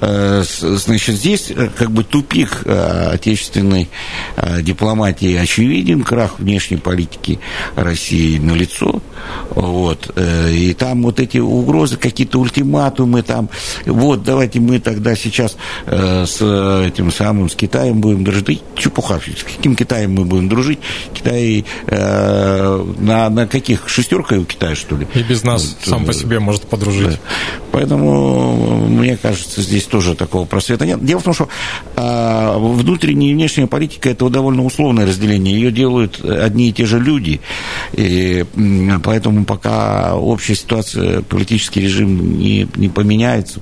значит, 0.00 1.16
здесь 1.16 1.52
как 1.76 1.90
бы 1.90 2.04
тупик 2.04 2.66
отечественной 2.66 3.88
дипломатии 4.60 5.36
очевиден, 5.36 6.02
крах 6.02 6.38
внешней 6.38 6.76
политики 6.76 7.40
России 7.76 8.38
налицо. 8.38 9.00
Вот. 9.50 10.10
Э, 10.16 10.50
и 10.50 10.74
там 10.74 11.02
вот 11.02 11.20
эти 11.20 11.38
угрозы, 11.38 11.96
какие-то 11.96 12.40
ультиматумы, 12.40 13.22
там, 13.22 13.48
вот, 13.86 14.22
давайте 14.22 14.60
мы 14.60 14.80
тогда 14.80 15.14
сейчас 15.14 15.56
э, 15.86 16.24
с 16.26 16.40
этим 16.86 17.03
самым, 17.10 17.48
с 17.48 17.54
Китаем 17.54 18.00
будем 18.00 18.24
дружить. 18.24 18.62
Чепуха, 18.76 19.18
с 19.18 19.42
каким 19.42 19.76
Китаем 19.76 20.14
мы 20.14 20.24
будем 20.24 20.48
дружить? 20.48 20.78
Китай 21.12 21.64
э, 21.86 22.84
на, 22.98 23.30
на 23.30 23.46
каких? 23.46 23.88
Шестерка 23.88 24.36
у 24.36 24.44
Китая, 24.44 24.74
что 24.74 24.96
ли? 24.96 25.06
И 25.14 25.22
без 25.22 25.44
нас 25.44 25.76
вот, 25.80 25.88
сам 25.88 26.04
по 26.04 26.12
себе 26.12 26.40
может 26.40 26.62
подружить. 26.62 27.08
Да. 27.08 27.18
Поэтому, 27.72 28.86
мне 28.88 29.16
кажется, 29.16 29.62
здесь 29.62 29.84
тоже 29.84 30.14
такого 30.14 30.44
просвета 30.44 30.86
нет. 30.86 31.04
Дело 31.04 31.20
в 31.20 31.24
том, 31.24 31.34
что 31.34 31.48
внутренняя 31.96 33.30
и 33.30 33.34
внешняя 33.34 33.66
политика– 33.66 34.08
это 34.10 34.28
довольно 34.28 34.64
условное 34.64 35.06
разделение. 35.06 35.54
Ее 35.54 35.72
делают 35.72 36.24
одни 36.24 36.68
и 36.68 36.72
те 36.72 36.86
же 36.86 37.00
люди. 37.00 37.40
И 37.92 38.44
поэтому 39.02 39.44
пока 39.44 40.14
общая 40.14 40.54
ситуация, 40.54 41.22
политический 41.22 41.80
режим 41.80 42.38
не, 42.38 42.68
не 42.76 42.88
поменяется, 42.88 43.60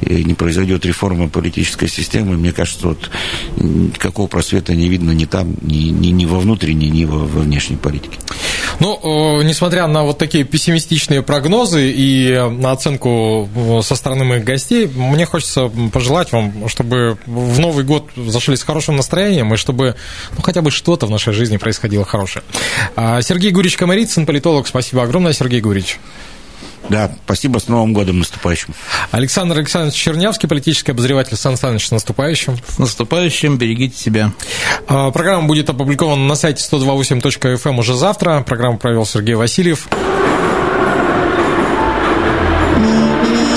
и 0.00 0.24
не 0.24 0.34
произойдет 0.34 0.86
реформа 0.86 1.28
политической 1.28 1.88
системы, 1.88 2.36
мне 2.36 2.52
кажется, 2.52 2.71
вот 2.82 3.10
никакого 3.56 4.26
просвета 4.26 4.74
не 4.74 4.88
видно 4.88 5.12
ни 5.12 5.24
там, 5.24 5.54
ни, 5.62 5.90
ни, 5.90 6.08
ни 6.08 6.24
во 6.24 6.38
внутренней, 6.38 6.90
ни 6.90 7.04
во, 7.04 7.18
во 7.18 7.40
внешней 7.40 7.76
политике. 7.76 8.18
Ну, 8.80 9.42
несмотря 9.42 9.86
на 9.86 10.02
вот 10.02 10.18
такие 10.18 10.44
пессимистичные 10.44 11.22
прогнозы 11.22 11.90
и 11.90 12.34
на 12.50 12.72
оценку 12.72 13.48
со 13.82 13.94
стороны 13.94 14.24
моих 14.24 14.44
гостей, 14.44 14.86
мне 14.86 15.26
хочется 15.26 15.70
пожелать 15.92 16.32
вам, 16.32 16.68
чтобы 16.68 17.18
в 17.26 17.60
Новый 17.60 17.84
год 17.84 18.08
зашли 18.16 18.56
с 18.56 18.62
хорошим 18.62 18.96
настроением, 18.96 19.52
и 19.54 19.56
чтобы 19.56 19.96
ну, 20.36 20.42
хотя 20.42 20.62
бы 20.62 20.70
что-то 20.70 21.06
в 21.06 21.10
нашей 21.10 21.32
жизни 21.32 21.56
происходило 21.56 22.04
хорошее. 22.04 22.44
А, 22.96 23.22
Сергей 23.22 23.50
Гурич 23.50 23.76
Комарицын, 23.76 24.26
политолог, 24.26 24.66
спасибо 24.66 25.02
огромное, 25.02 25.32
Сергей 25.32 25.60
Гурич. 25.60 25.98
Да, 26.88 27.10
спасибо, 27.24 27.58
с 27.58 27.68
Новым 27.68 27.92
годом 27.92 28.18
наступающим. 28.18 28.74
Александр 29.10 29.58
Александрович 29.58 29.96
Чернявский, 29.96 30.48
политический 30.48 30.92
обозреватель 30.92 31.36
Сан 31.36 31.56
Саныч, 31.56 31.86
с 31.86 31.90
наступающим. 31.90 32.58
С 32.68 32.78
наступающим, 32.78 33.56
берегите 33.56 33.96
себя. 33.96 34.32
А, 34.88 35.10
программа 35.10 35.46
будет 35.46 35.70
опубликована 35.70 36.26
на 36.26 36.34
сайте 36.34 36.62
128.fm 36.62 37.60
эм 37.64 37.78
уже 37.78 37.94
завтра. 37.94 38.42
Программу 38.46 38.78
провел 38.78 39.06
Сергей 39.06 39.34
Васильев. 39.34 39.88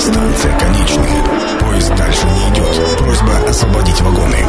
Станция 0.00 0.58
конечная. 0.58 1.24
Поезд 1.58 1.94
дальше 1.96 2.26
не 2.26 2.54
идет. 2.54 2.98
Просьба 2.98 3.48
освободить 3.48 4.00
вагоны. 4.00 4.45